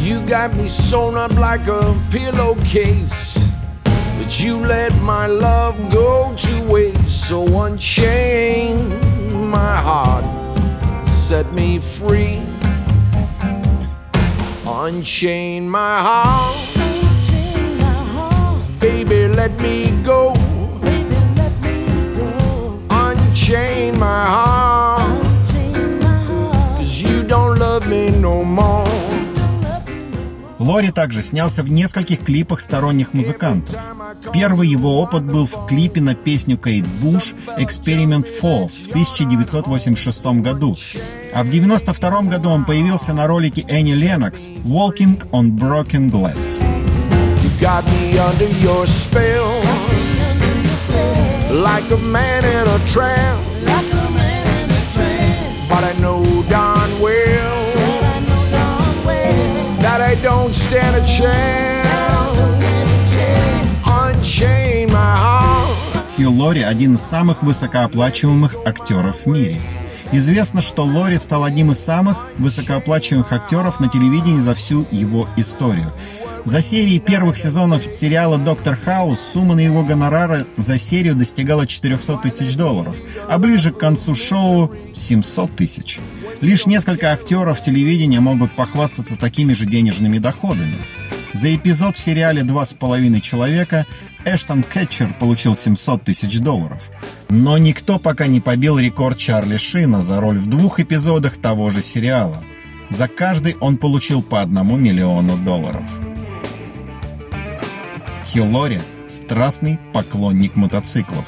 You 0.00 0.18
got 0.26 0.56
me 0.56 0.66
sewn 0.66 1.16
up 1.16 1.30
like 1.36 1.68
a 1.68 1.96
pillowcase. 2.10 3.38
But 3.84 4.40
you 4.40 4.56
let 4.56 4.92
my 5.02 5.28
love 5.28 5.76
go 5.92 6.34
to 6.36 6.62
waste. 6.64 7.28
So 7.28 7.44
unchain 7.62 8.88
my 9.48 9.76
heart. 9.76 10.24
Set 11.08 11.52
me 11.52 11.78
free. 11.78 12.42
Unchain 14.66 15.70
my 15.70 16.00
heart. 16.00 16.56
Baby, 18.80 19.28
let 19.28 19.56
me 19.60 19.92
go. 20.02 20.45
Unchain 23.46 23.96
my 23.96 24.24
heart. 24.26 25.22
Cause 26.78 27.00
you 27.00 27.22
don't 27.22 27.56
love 27.60 27.86
me 27.86 28.10
no 28.10 28.42
more. 28.42 28.88
Лори 30.58 30.90
также 30.90 31.22
снялся 31.22 31.62
в 31.62 31.70
нескольких 31.70 32.24
клипах 32.24 32.60
сторонних 32.60 33.14
музыкантов. 33.14 33.80
Первый 34.32 34.66
его 34.66 35.00
опыт 35.00 35.22
был 35.22 35.46
в 35.46 35.66
клипе 35.68 36.00
на 36.00 36.16
песню 36.16 36.56
Кейт 36.56 36.84
Буш 37.00 37.34
«Experiment 37.56 38.26
4» 38.42 38.68
в 38.68 38.88
1986 38.88 40.26
году. 40.42 40.76
А 41.32 41.44
в 41.44 41.48
1992 41.48 42.22
году 42.22 42.50
он 42.50 42.64
появился 42.64 43.12
на 43.12 43.28
ролике 43.28 43.64
Энни 43.68 43.92
Ленокс 43.92 44.48
«Walking 44.64 45.30
on 45.30 45.52
Broken 45.52 46.10
Glass». 46.10 46.60
You 47.44 47.60
got 47.60 47.84
me 47.84 48.18
under 48.18 48.48
your 48.60 48.86
spell. 48.86 49.65
Like 51.70 51.90
a 51.90 51.96
man 51.96 52.44
in 52.44 52.64
a 52.76 52.78
trance. 52.92 53.42
But 55.68 55.82
I 55.90 55.92
know 56.02 56.22
darn 56.48 56.90
well 57.00 57.56
that 59.84 60.00
I 60.00 60.14
don't 60.22 60.54
stand 60.54 60.94
a 61.02 61.04
chance. 61.18 62.60
Unchain 63.84 64.92
my 64.92 65.16
heart. 65.24 65.76
Хью 66.16 66.30
Лори– 66.30 66.62
один 66.74 66.94
из 66.94 67.02
самых 67.02 67.42
высокооплачиваемых 67.42 68.54
актеров 68.64 69.16
в 69.24 69.26
мире. 69.26 69.60
Известно, 70.12 70.60
что 70.62 70.84
Лори 70.84 71.18
стал 71.18 71.42
одним 71.42 71.72
из 71.72 71.80
самых 71.84 72.16
высокооплачиваемых 72.38 73.32
актеров 73.32 73.80
на 73.80 73.88
телевидении 73.88 74.38
за 74.38 74.54
всю 74.54 74.86
его 74.92 75.28
историю. 75.36 75.92
За 76.46 76.62
серии 76.62 77.00
первых 77.00 77.36
сезонов 77.36 77.84
сериала 77.84 78.38
«Доктор 78.38 78.76
Хаус» 78.76 79.18
сумма 79.18 79.56
на 79.56 79.60
его 79.60 79.82
гонорары 79.82 80.46
за 80.56 80.78
серию 80.78 81.16
достигала 81.16 81.66
400 81.66 82.18
тысяч 82.18 82.54
долларов, 82.54 82.96
а 83.28 83.36
ближе 83.38 83.72
к 83.72 83.78
концу 83.78 84.14
шоу– 84.14 84.72
700 84.94 85.56
тысяч. 85.56 85.98
Лишь 86.40 86.66
несколько 86.66 87.10
актеров 87.12 87.60
телевидения 87.64 88.20
могут 88.20 88.52
похвастаться 88.52 89.18
такими 89.18 89.54
же 89.54 89.66
денежными 89.66 90.18
доходами. 90.18 90.84
За 91.32 91.52
эпизод 91.52 91.96
в 91.96 92.00
сериале 92.00 92.44
«Два 92.44 92.64
с 92.64 92.74
половиной 92.74 93.20
человека» 93.20 93.84
Эштон 94.24 94.62
Кетчер 94.62 95.14
получил 95.18 95.56
700 95.56 96.04
тысяч 96.04 96.38
долларов. 96.38 96.80
Но 97.28 97.58
никто 97.58 97.98
пока 97.98 98.28
не 98.28 98.38
побил 98.38 98.78
рекорд 98.78 99.18
Чарли 99.18 99.56
Шина 99.56 100.00
за 100.00 100.20
роль 100.20 100.38
в 100.38 100.46
двух 100.46 100.78
эпизодах 100.78 101.38
того 101.38 101.70
же 101.70 101.82
сериала. 101.82 102.40
За 102.88 103.08
каждый 103.08 103.56
он 103.58 103.78
получил 103.78 104.22
по 104.22 104.42
одному 104.42 104.76
миллиону 104.76 105.36
долларов. 105.38 105.82
Хью 108.36 108.52
Лори– 108.52 108.82
страстный 109.08 109.78
поклонник 109.94 110.56
мотоциклов. 110.56 111.24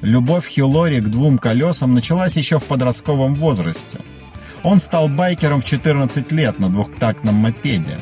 Любовь 0.00 0.50
Хью 0.50 0.66
Лори 0.66 0.98
к 1.00 1.08
двум 1.08 1.36
колесам 1.36 1.92
началась 1.92 2.38
еще 2.38 2.58
в 2.58 2.64
подростковом 2.64 3.34
возрасте. 3.34 4.00
Он 4.62 4.80
стал 4.80 5.10
байкером 5.10 5.60
в 5.60 5.66
14 5.66 6.32
лет 6.32 6.58
на 6.58 6.70
двухтактном 6.70 7.34
мопеде. 7.34 7.98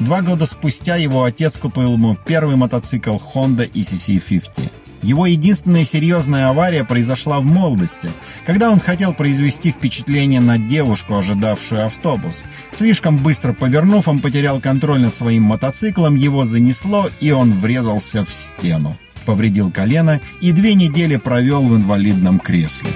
Два 0.00 0.22
года 0.22 0.46
спустя 0.46 0.96
его 0.96 1.24
отец 1.24 1.58
купил 1.58 1.92
ему 1.92 2.16
первый 2.24 2.56
мотоцикл 2.56 3.18
Honda 3.18 3.70
ECC50. 3.70 4.72
Его 5.04 5.26
единственная 5.26 5.84
серьезная 5.84 6.48
авария 6.48 6.82
произошла 6.82 7.38
в 7.38 7.44
молодости, 7.44 8.08
когда 8.46 8.70
он 8.70 8.80
хотел 8.80 9.12
произвести 9.12 9.70
впечатление 9.70 10.40
на 10.40 10.56
девушку, 10.56 11.18
ожидавшую 11.18 11.84
автобус. 11.84 12.44
Слишком 12.72 13.18
быстро 13.18 13.52
повернув, 13.52 14.08
он 14.08 14.20
потерял 14.20 14.60
контроль 14.60 15.00
над 15.00 15.14
своим 15.14 15.42
мотоциклом, 15.42 16.16
его 16.16 16.46
занесло, 16.46 17.10
и 17.20 17.32
он 17.32 17.52
врезался 17.60 18.24
в 18.24 18.32
стену. 18.32 18.96
Повредил 19.26 19.70
колено 19.70 20.22
и 20.40 20.52
две 20.52 20.74
недели 20.74 21.16
провел 21.16 21.68
в 21.68 21.76
инвалидном 21.76 22.38
кресле. 22.38 22.88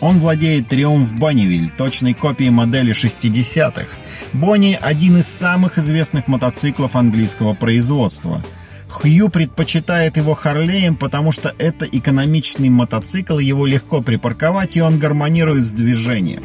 Он 0.00 0.18
владеет 0.18 0.66
Триумф 0.66 1.12
Бонневиль, 1.12 1.70
точной 1.70 2.14
копией 2.14 2.50
модели 2.50 2.92
60-х. 2.92 3.86
Бонни– 4.32 4.76
один 4.82 5.18
из 5.18 5.28
самых 5.28 5.78
известных 5.78 6.26
мотоциклов 6.26 6.96
английского 6.96 7.54
производства. 7.54 8.42
Хью 8.90 9.28
предпочитает 9.28 10.16
его 10.16 10.34
Харлеем, 10.34 10.96
потому 10.96 11.32
что 11.32 11.54
это 11.58 11.86
экономичный 11.86 12.68
мотоцикл, 12.68 13.38
его 13.38 13.64
легко 13.64 14.02
припарковать, 14.02 14.76
и 14.76 14.82
он 14.82 14.98
гармонирует 14.98 15.64
с 15.64 15.70
движением. 15.70 16.42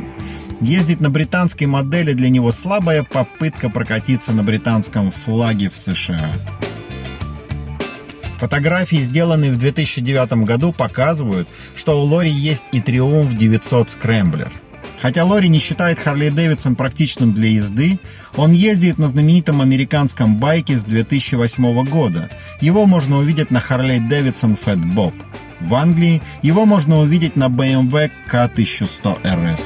Ездить 0.61 1.01
на 1.01 1.09
британской 1.09 1.67
модели 1.67 2.13
для 2.13 2.29
него 2.29 2.51
слабая 2.51 3.03
попытка 3.03 3.69
прокатиться 3.69 4.31
на 4.31 4.43
британском 4.43 5.11
флаге 5.11 5.69
в 5.69 5.75
США. 5.75 6.31
Фотографии, 8.37 8.97
сделанные 8.97 9.51
в 9.51 9.57
2009 9.57 10.45
году, 10.45 10.71
показывают, 10.71 11.47
что 11.75 12.01
у 12.01 12.05
Лори 12.05 12.29
есть 12.29 12.67
и 12.71 12.79
Триумф 12.79 13.35
900 13.35 13.89
Скрэмблер. 13.89 14.51
Хотя 15.05 15.23
Лори 15.23 15.49
не 15.49 15.59
считает 15.59 15.99
Харли 15.99 16.29
Дэвидсон 16.29 16.75
практичным 16.75 17.31
для 17.31 17.49
езды, 17.49 17.99
он 18.35 18.53
ездит 18.53 18.97
на 18.97 19.07
знаменитом 19.07 19.61
американском 19.61 20.37
байке 20.37 20.79
с 20.79 20.83
2008 20.83 21.87
года. 21.87 22.31
Его 22.59 22.87
можно 22.87 23.19
увидеть 23.19 23.51
на 23.51 23.59
Харли 23.59 23.99
Дэвидсон 23.99 24.53
Fat 24.53 24.83
Bob. 24.95 25.13
В 25.59 25.75
Англии 25.75 26.23
его 26.41 26.65
можно 26.65 27.01
увидеть 27.01 27.35
на 27.35 27.49
BMW 27.49 28.09
K1100 28.31 29.21
RS. 29.21 29.61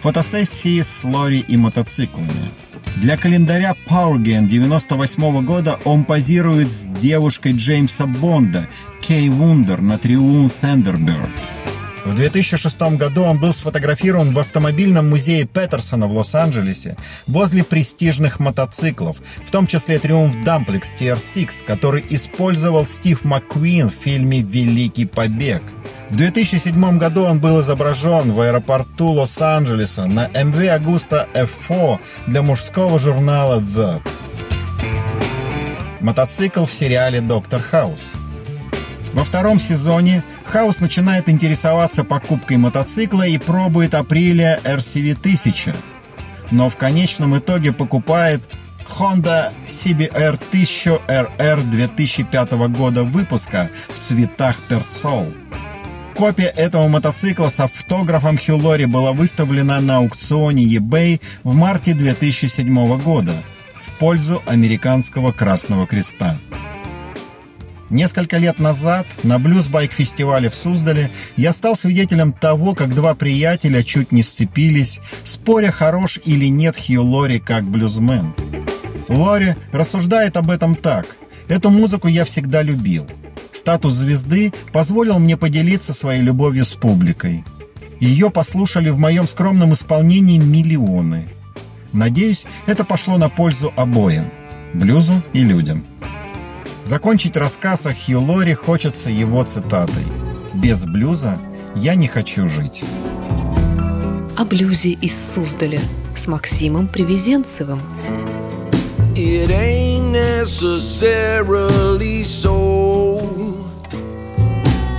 Фотосессии 0.00 0.82
с 0.82 1.04
Лори 1.04 1.44
и 1.46 1.56
мотоциклами. 1.56 2.50
Для 2.96 3.16
календаря 3.16 3.76
Powergen 3.88 4.48
98 4.48 5.44
года 5.44 5.78
он 5.84 6.04
позирует 6.04 6.72
с 6.72 6.88
девушкой 7.00 7.52
Джеймса 7.52 8.06
Бонда, 8.06 8.66
Кей 9.00 9.28
Вундер, 9.28 9.80
на 9.80 9.98
Триумф 9.98 10.52
Thunderbird. 10.60 11.30
В 12.06 12.14
2006 12.14 12.80
году 12.96 13.24
он 13.24 13.38
был 13.40 13.52
сфотографирован 13.52 14.32
в 14.32 14.38
автомобильном 14.38 15.10
музее 15.10 15.44
Петерсона 15.44 16.06
в 16.06 16.12
Лос-Анджелесе 16.12 16.96
возле 17.26 17.64
престижных 17.64 18.38
мотоциклов, 18.38 19.16
в 19.44 19.50
том 19.50 19.66
числе 19.66 19.98
Триумф 19.98 20.44
Дамплекс 20.44 20.94
TR6, 20.94 21.64
который 21.66 22.06
использовал 22.10 22.86
Стив 22.86 23.24
Маккуин 23.24 23.90
в 23.90 23.94
фильме 23.94 24.40
«Великий 24.40 25.04
побег». 25.04 25.62
В 26.10 26.16
2007 26.16 26.96
году 26.98 27.24
он 27.24 27.40
был 27.40 27.60
изображен 27.60 28.32
в 28.32 28.40
аэропорту 28.40 29.08
Лос-Анджелеса 29.08 30.06
на 30.06 30.28
MV 30.28 30.78
Augusta 30.78 31.26
F4 31.34 31.98
для 32.28 32.42
мужского 32.42 33.00
журнала 33.00 33.58
Vogue. 33.58 34.00
Мотоцикл 35.98 36.66
в 36.66 36.72
сериале 36.72 37.20
«Доктор 37.20 37.60
Хаус». 37.60 38.12
Во 39.16 39.24
втором 39.24 39.58
сезоне 39.58 40.22
Хаус 40.44 40.80
начинает 40.80 41.30
интересоваться 41.30 42.04
покупкой 42.04 42.58
мотоцикла 42.58 43.26
и 43.26 43.38
пробует 43.38 43.94
апреля 43.94 44.60
RCV 44.62 45.12
1000, 45.18 45.74
но 46.50 46.68
в 46.68 46.76
конечном 46.76 47.38
итоге 47.38 47.72
покупает 47.72 48.42
Honda 48.86 49.54
CBR 49.68 50.38
1000 50.50 51.00
RR 51.08 51.62
2005 51.62 52.52
года 52.68 53.04
выпуска 53.04 53.70
в 53.88 54.00
цветах 54.00 54.56
Persol. 54.68 55.34
Копия 56.14 56.52
этого 56.54 56.86
мотоцикла 56.86 57.48
с 57.48 57.58
автографом 57.58 58.36
Хью 58.36 58.58
Лори 58.58 58.84
была 58.84 59.12
выставлена 59.12 59.80
на 59.80 59.96
аукционе 59.96 60.66
eBay 60.66 61.22
в 61.42 61.54
марте 61.54 61.94
2007 61.94 63.00
года 63.00 63.32
в 63.80 63.98
пользу 63.98 64.42
американского 64.46 65.32
Красного 65.32 65.86
Креста. 65.86 66.38
Несколько 67.90 68.38
лет 68.38 68.58
назад 68.58 69.06
на 69.22 69.38
блюз-байк-фестивале 69.38 70.50
в 70.50 70.56
Суздале 70.56 71.08
я 71.36 71.52
стал 71.52 71.76
свидетелем 71.76 72.32
того, 72.32 72.74
как 72.74 72.94
два 72.94 73.14
приятеля 73.14 73.84
чуть 73.84 74.10
не 74.10 74.24
сцепились, 74.24 75.00
споря, 75.22 75.70
хорош 75.70 76.18
или 76.24 76.46
нет 76.46 76.76
Хью 76.76 77.04
Лори 77.04 77.38
как 77.38 77.64
блюзмен. 77.64 78.34
Лори 79.08 79.54
рассуждает 79.70 80.36
об 80.36 80.50
этом 80.50 80.74
так. 80.74 81.06
Эту 81.46 81.70
музыку 81.70 82.08
я 82.08 82.24
всегда 82.24 82.62
любил. 82.62 83.06
Статус 83.52 83.94
звезды 83.94 84.52
позволил 84.72 85.20
мне 85.20 85.36
поделиться 85.36 85.92
своей 85.92 86.22
любовью 86.22 86.64
с 86.64 86.74
публикой. 86.74 87.44
Ее 88.00 88.30
послушали 88.30 88.90
в 88.90 88.98
моем 88.98 89.28
скромном 89.28 89.74
исполнении 89.74 90.38
миллионы. 90.38 91.28
Надеюсь, 91.92 92.46
это 92.66 92.84
пошло 92.84 93.16
на 93.16 93.28
пользу 93.28 93.72
обоим– 93.76 94.24
блюзу 94.74 95.22
и 95.32 95.44
людям. 95.44 95.86
Закончить 96.86 97.36
рассказ 97.36 97.84
о 97.86 97.92
Хью 97.92 98.22
Лори 98.22 98.54
хочется 98.54 99.10
его 99.10 99.42
цитатой. 99.42 100.04
«Без 100.54 100.84
блюза 100.84 101.36
я 101.74 101.96
не 101.96 102.06
хочу 102.06 102.46
жить». 102.46 102.84
О 104.36 104.44
блюзе 104.44 104.90
из 104.90 105.32
Суздаля 105.32 105.80
с 106.14 106.28
Максимом 106.28 106.86
Привезенцевым. 106.86 107.82
It 109.16 109.50
ain't 109.50 110.12
necessarily 110.12 112.22
so. 112.22 113.18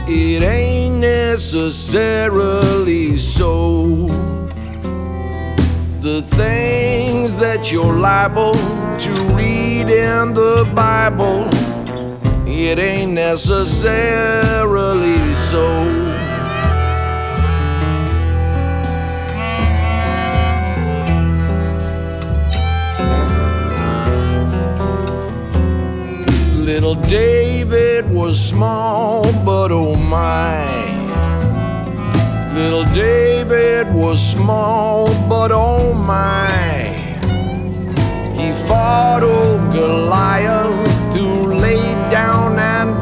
It 0.10 0.44
ain't 0.44 1.00
necessarily 1.00 3.16
so. 3.16 4.10
The 6.02 6.22
things 6.36 7.34
that 7.38 7.72
you're 7.72 7.94
liable 7.94 8.56
to 9.00 9.12
read 9.38 9.90
in 9.90 10.34
the 10.34 10.66
Bible 10.76 11.48
it 12.58 12.80
ain't 12.80 13.12
necessarily 13.14 13.86
so. 15.36 15.84
Little 26.56 26.96
David 26.96 28.10
was 28.10 28.40
small, 28.44 29.22
but 29.46 29.72
oh 29.72 29.96
my. 29.96 30.66
Little 32.56 32.86
David 32.86 33.94
was 33.94 34.20
small, 34.20 35.06
but 35.30 35.52
oh 35.52 35.94
my. 35.94 36.58
He 38.36 38.52
fought 38.68 39.22
old 39.22 39.74
Goliath 39.74 40.87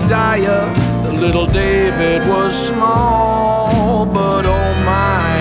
dire. 0.08 0.74
The 1.04 1.14
little 1.14 1.46
David 1.46 2.28
was 2.28 2.54
small, 2.68 4.06
but 4.06 4.46
oh 4.46 4.74
my. 4.86 5.36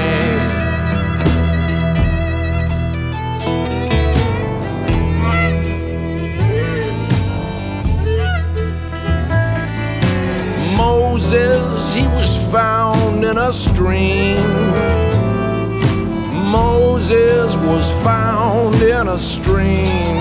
Moses, 10.77 11.95
he 11.95 12.07
was 12.09 12.37
found 12.51 13.25
in 13.25 13.39
a 13.39 13.53
stream. 13.53 14.37
Moses 16.51 17.57
was 17.57 17.91
found 18.03 18.77
in 18.77 19.09
a 19.09 19.19
stream 19.19 20.19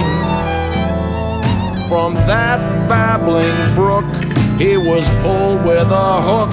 from 1.94 2.16
that 2.16 2.60
babbling 2.90 3.76
brook. 3.76 4.23
He 4.58 4.78
was 4.78 5.10
pulled 5.22 5.66
with 5.66 5.90
a 5.90 6.22
hook. 6.22 6.52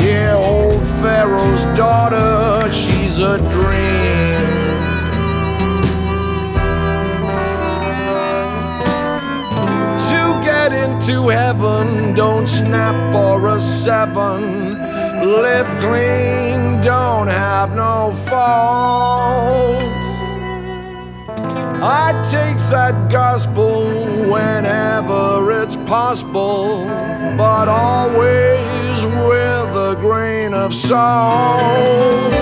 Yeah, 0.00 0.34
old 0.36 0.82
Pharaoh's 1.00 1.64
daughter, 1.76 2.72
she's 2.72 3.18
a 3.18 3.38
dream. 3.38 4.38
To 10.08 10.20
get 10.42 10.72
into 10.72 11.28
heaven, 11.28 12.14
don't 12.14 12.48
snap 12.48 12.96
for 13.12 13.46
a 13.48 13.60
seven. 13.60 14.78
Live 15.22 15.68
clean, 15.80 16.80
don't 16.80 17.28
have 17.28 17.74
no 17.74 18.14
faults. 18.14 19.87
I 21.80 22.10
take 22.28 22.58
that 22.70 23.08
gospel 23.08 23.84
whenever 24.28 25.62
it's 25.62 25.76
possible, 25.76 26.84
but 27.36 27.68
always 27.68 29.04
with 29.04 29.76
a 29.76 29.96
grain 30.00 30.54
of 30.54 30.74
salt. 30.74 32.32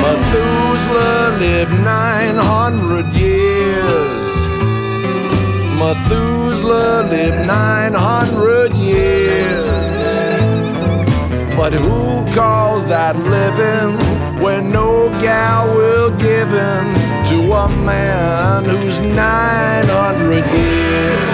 Methuselah 0.00 1.36
lived 1.38 1.72
900 1.72 3.12
years. 3.12 4.46
Methuselah 5.78 7.06
lived 7.10 7.46
900 7.46 8.72
years. 8.72 9.68
But 11.58 11.74
who 11.74 12.24
calls 12.34 12.86
that 12.86 13.16
living 13.16 14.42
when 14.42 14.72
no 14.72 15.10
gal 15.20 15.66
will 15.76 16.08
give 16.16 16.48
him? 16.48 17.13
To 17.34 17.52
a 17.52 17.68
man 17.68 18.64
who's 18.64 19.00
900 19.00 20.46
years. 20.52 21.33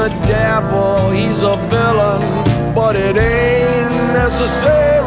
The 0.00 0.08
devil, 0.26 1.10
he's 1.10 1.42
a 1.42 1.56
villain, 1.68 2.22
but 2.74 2.96
it 2.96 3.18
ain't 3.18 3.92
necessarily 4.14 4.60
so. 4.62 4.99